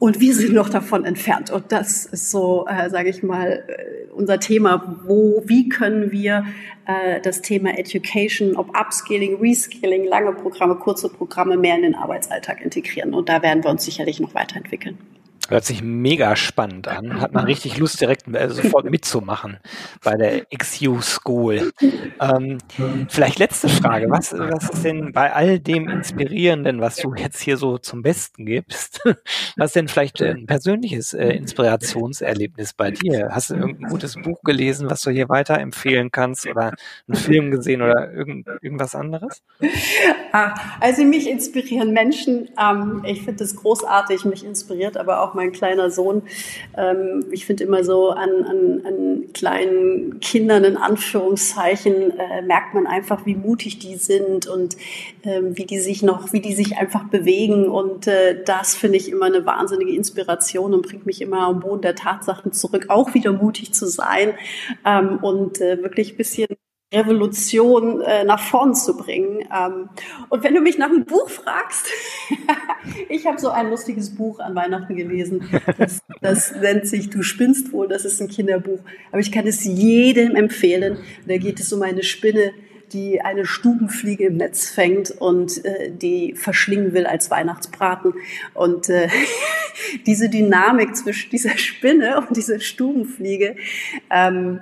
Und 0.00 0.18
wir 0.18 0.34
sind 0.34 0.54
noch 0.54 0.70
davon 0.70 1.04
entfernt. 1.04 1.50
Und 1.50 1.72
das 1.72 2.06
ist 2.06 2.30
so, 2.30 2.66
äh, 2.66 2.88
sage 2.88 3.10
ich 3.10 3.22
mal, 3.22 3.62
äh, 3.68 4.10
unser 4.14 4.40
Thema. 4.40 4.98
Wo, 5.04 5.42
wie 5.44 5.68
können 5.68 6.10
wir 6.10 6.46
äh, 6.86 7.20
das 7.20 7.42
Thema 7.42 7.78
Education, 7.78 8.56
ob 8.56 8.70
Upskilling, 8.70 9.36
Reskilling, 9.40 10.06
lange 10.06 10.32
Programme, 10.32 10.76
kurze 10.76 11.10
Programme 11.10 11.58
mehr 11.58 11.76
in 11.76 11.82
den 11.82 11.94
Arbeitsalltag 11.94 12.62
integrieren? 12.62 13.12
Und 13.12 13.28
da 13.28 13.42
werden 13.42 13.62
wir 13.62 13.70
uns 13.70 13.84
sicherlich 13.84 14.20
noch 14.20 14.34
weiterentwickeln. 14.34 14.96
Hört 15.50 15.64
sich 15.64 15.82
mega 15.82 16.36
spannend 16.36 16.86
an. 16.86 17.20
Hat 17.20 17.32
man 17.32 17.44
richtig 17.44 17.76
Lust, 17.76 18.00
direkt 18.00 18.32
äh, 18.32 18.48
sofort 18.50 18.88
mitzumachen 18.88 19.58
bei 20.04 20.16
der 20.16 20.44
XU 20.56 21.00
School. 21.00 21.72
Ähm, 22.20 22.58
vielleicht 23.08 23.40
letzte 23.40 23.68
Frage. 23.68 24.08
Was, 24.10 24.32
was 24.32 24.70
ist 24.70 24.84
denn 24.84 25.10
bei 25.10 25.32
all 25.32 25.58
dem 25.58 25.88
Inspirierenden, 25.88 26.80
was 26.80 26.96
du 26.96 27.14
jetzt 27.14 27.40
hier 27.40 27.56
so 27.56 27.78
zum 27.78 28.02
Besten 28.02 28.46
gibst, 28.46 29.00
was 29.56 29.70
ist 29.70 29.76
denn 29.76 29.88
vielleicht 29.88 30.22
ein 30.22 30.46
persönliches 30.46 31.14
äh, 31.14 31.30
Inspirationserlebnis 31.30 32.72
bei 32.74 32.92
dir? 32.92 33.30
Hast 33.32 33.50
du 33.50 33.56
irgendein 33.56 33.90
gutes 33.90 34.14
Buch 34.14 34.40
gelesen, 34.44 34.88
was 34.88 35.02
du 35.02 35.10
hier 35.10 35.28
weiterempfehlen 35.28 36.12
kannst 36.12 36.46
oder 36.46 36.74
einen 37.08 37.16
Film 37.16 37.50
gesehen 37.50 37.82
oder 37.82 38.12
irgend, 38.12 38.46
irgendwas 38.62 38.94
anderes? 38.94 39.42
Ah, 40.32 40.54
also 40.78 41.02
mich 41.02 41.28
inspirieren 41.28 41.92
Menschen. 41.92 42.50
Ähm, 42.56 43.02
ich 43.04 43.22
finde 43.22 43.42
es 43.42 43.56
großartig. 43.56 44.24
Mich 44.26 44.44
inspiriert 44.44 44.96
aber 44.96 45.22
auch 45.22 45.34
mein 45.40 45.52
kleiner 45.52 45.90
Sohn. 45.90 46.22
Ähm, 46.76 47.24
ich 47.30 47.46
finde 47.46 47.64
immer 47.64 47.82
so 47.82 48.10
an, 48.10 48.44
an, 48.44 48.82
an 48.84 49.24
kleinen 49.32 50.20
Kindern 50.20 50.64
in 50.64 50.76
Anführungszeichen 50.76 52.18
äh, 52.18 52.42
merkt 52.42 52.74
man 52.74 52.86
einfach, 52.86 53.24
wie 53.24 53.34
mutig 53.34 53.78
die 53.78 53.96
sind 53.96 54.46
und 54.46 54.76
ähm, 55.24 55.56
wie 55.56 55.64
die 55.64 55.78
sich 55.78 56.02
noch, 56.02 56.32
wie 56.32 56.40
die 56.40 56.54
sich 56.54 56.76
einfach 56.76 57.04
bewegen. 57.04 57.68
Und 57.68 58.06
äh, 58.06 58.42
das 58.44 58.74
finde 58.74 58.98
ich 58.98 59.08
immer 59.08 59.26
eine 59.26 59.46
wahnsinnige 59.46 59.94
Inspiration 59.94 60.74
und 60.74 60.82
bringt 60.82 61.06
mich 61.06 61.22
immer 61.22 61.40
am 61.40 61.60
Boden 61.60 61.82
der 61.82 61.94
Tatsachen 61.94 62.52
zurück, 62.52 62.86
auch 62.88 63.14
wieder 63.14 63.32
mutig 63.32 63.72
zu 63.72 63.86
sein 63.86 64.34
ähm, 64.84 65.18
und 65.22 65.60
äh, 65.60 65.82
wirklich 65.82 66.12
ein 66.12 66.16
bisschen 66.18 66.48
Revolution 66.92 68.00
äh, 68.00 68.24
nach 68.24 68.40
vorn 68.40 68.74
zu 68.74 68.96
bringen. 68.96 69.46
Ähm, 69.54 69.90
und 70.28 70.42
wenn 70.42 70.54
du 70.54 70.60
mich 70.60 70.76
nach 70.76 70.88
einem 70.88 71.04
Buch 71.04 71.28
fragst, 71.30 71.86
ich 73.08 73.26
habe 73.26 73.38
so 73.38 73.50
ein 73.50 73.70
lustiges 73.70 74.14
Buch 74.14 74.40
an 74.40 74.54
Weihnachten 74.54 74.96
gelesen. 74.96 75.48
Das, 75.78 76.00
das, 76.20 76.54
nennt 76.56 76.86
sich 76.86 77.10
Du 77.10 77.22
spinnst 77.22 77.72
wohl, 77.72 77.86
das 77.86 78.04
ist 78.04 78.20
ein 78.20 78.28
Kinderbuch. 78.28 78.80
Aber 79.12 79.20
ich 79.20 79.30
kann 79.30 79.46
es 79.46 79.64
jedem 79.64 80.34
empfehlen. 80.34 80.98
Da 81.26 81.36
geht 81.36 81.60
es 81.60 81.72
um 81.72 81.82
eine 81.82 82.02
Spinne, 82.02 82.52
die 82.92 83.20
eine 83.20 83.46
Stubenfliege 83.46 84.26
im 84.26 84.36
Netz 84.36 84.68
fängt 84.68 85.12
und 85.12 85.64
äh, 85.64 85.92
die 85.92 86.34
verschlingen 86.34 86.92
will 86.92 87.06
als 87.06 87.30
Weihnachtsbraten. 87.30 88.14
Und 88.54 88.88
äh, 88.88 89.08
diese 90.06 90.28
Dynamik 90.28 90.96
zwischen 90.96 91.30
dieser 91.30 91.56
Spinne 91.56 92.18
und 92.18 92.36
dieser 92.36 92.58
Stubenfliege, 92.58 93.54
ähm, 94.10 94.60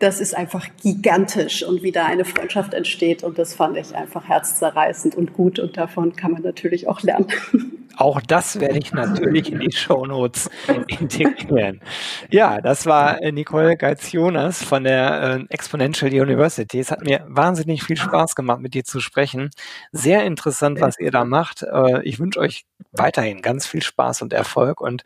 das 0.00 0.18
ist 0.18 0.34
einfach 0.36 0.66
gigantisch 0.82 1.62
und 1.62 1.82
wie 1.82 1.92
da 1.92 2.06
eine 2.06 2.24
Freundschaft 2.24 2.72
entsteht. 2.72 3.22
Und 3.22 3.38
das 3.38 3.54
fand 3.54 3.76
ich 3.76 3.94
einfach 3.94 4.26
herzzerreißend 4.26 5.14
und 5.14 5.34
gut. 5.34 5.58
Und 5.58 5.76
davon 5.76 6.16
kann 6.16 6.32
man 6.32 6.42
natürlich 6.42 6.88
auch 6.88 7.02
lernen. 7.02 7.28
Auch 7.96 8.22
das 8.22 8.58
werde 8.60 8.78
ich 8.78 8.92
natürlich 8.92 9.52
in 9.52 9.58
die 9.60 9.72
Show 9.72 10.06
Notes 10.06 10.48
integrieren. 10.86 11.82
Ja, 12.30 12.62
das 12.62 12.86
war 12.86 13.20
äh, 13.20 13.30
Nicole 13.30 13.76
Geitz-Jonas 13.76 14.62
von 14.62 14.84
der 14.84 15.40
äh, 15.50 15.52
Exponential 15.52 16.10
University. 16.10 16.78
Es 16.78 16.90
hat 16.90 17.02
mir 17.02 17.26
wahnsinnig 17.28 17.82
viel 17.82 17.98
Spaß 17.98 18.36
gemacht, 18.36 18.60
mit 18.60 18.72
dir 18.72 18.84
zu 18.84 19.00
sprechen. 19.00 19.50
Sehr 19.92 20.24
interessant, 20.24 20.80
was 20.80 20.98
ihr 20.98 21.10
da 21.10 21.26
macht. 21.26 21.62
Äh, 21.62 22.02
ich 22.04 22.18
wünsche 22.18 22.40
euch 22.40 22.64
weiterhin 22.92 23.42
ganz 23.42 23.66
viel 23.66 23.82
Spaß 23.82 24.22
und 24.22 24.32
Erfolg 24.32 24.80
und 24.80 25.02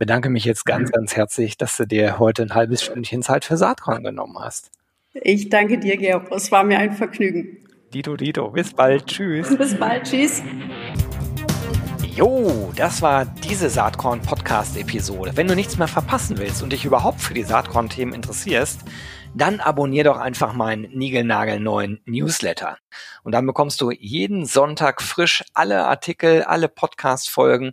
bedanke 0.00 0.30
mich 0.30 0.46
jetzt 0.46 0.64
ganz, 0.64 0.90
ganz 0.90 1.14
herzlich, 1.14 1.58
dass 1.58 1.76
du 1.76 1.86
dir 1.86 2.18
heute 2.18 2.42
ein 2.42 2.54
halbes 2.54 2.82
Stündchen 2.82 3.22
Zeit 3.22 3.44
für 3.44 3.58
Saatkorn 3.58 4.02
genommen 4.02 4.38
hast. 4.40 4.70
Ich 5.12 5.50
danke 5.50 5.78
dir, 5.78 5.98
Georg. 5.98 6.32
Es 6.32 6.50
war 6.50 6.64
mir 6.64 6.78
ein 6.78 6.92
Vergnügen. 6.92 7.58
Dito, 7.92 8.16
Dito. 8.16 8.50
Bis 8.50 8.72
bald. 8.72 9.06
Tschüss. 9.06 9.54
Bis 9.58 9.78
bald. 9.78 10.04
Tschüss. 10.04 10.42
Jo, 12.16 12.72
das 12.76 13.02
war 13.02 13.26
diese 13.26 13.68
Saatkorn-Podcast-Episode. 13.68 15.32
Wenn 15.36 15.48
du 15.48 15.54
nichts 15.54 15.76
mehr 15.76 15.86
verpassen 15.86 16.38
willst 16.38 16.62
und 16.62 16.72
dich 16.72 16.86
überhaupt 16.86 17.20
für 17.20 17.34
die 17.34 17.42
Saatkorn-Themen 17.42 18.14
interessierst, 18.14 18.80
dann 19.34 19.60
abonnier 19.60 20.04
doch 20.04 20.16
einfach 20.16 20.54
meinen 20.54 20.90
niegelnagelneuen 20.92 22.00
Newsletter. 22.06 22.78
Und 23.22 23.32
dann 23.32 23.46
bekommst 23.46 23.82
du 23.82 23.90
jeden 23.90 24.46
Sonntag 24.46 25.02
frisch 25.02 25.44
alle 25.52 25.84
Artikel, 25.84 26.42
alle 26.42 26.68
Podcast-Folgen, 26.68 27.72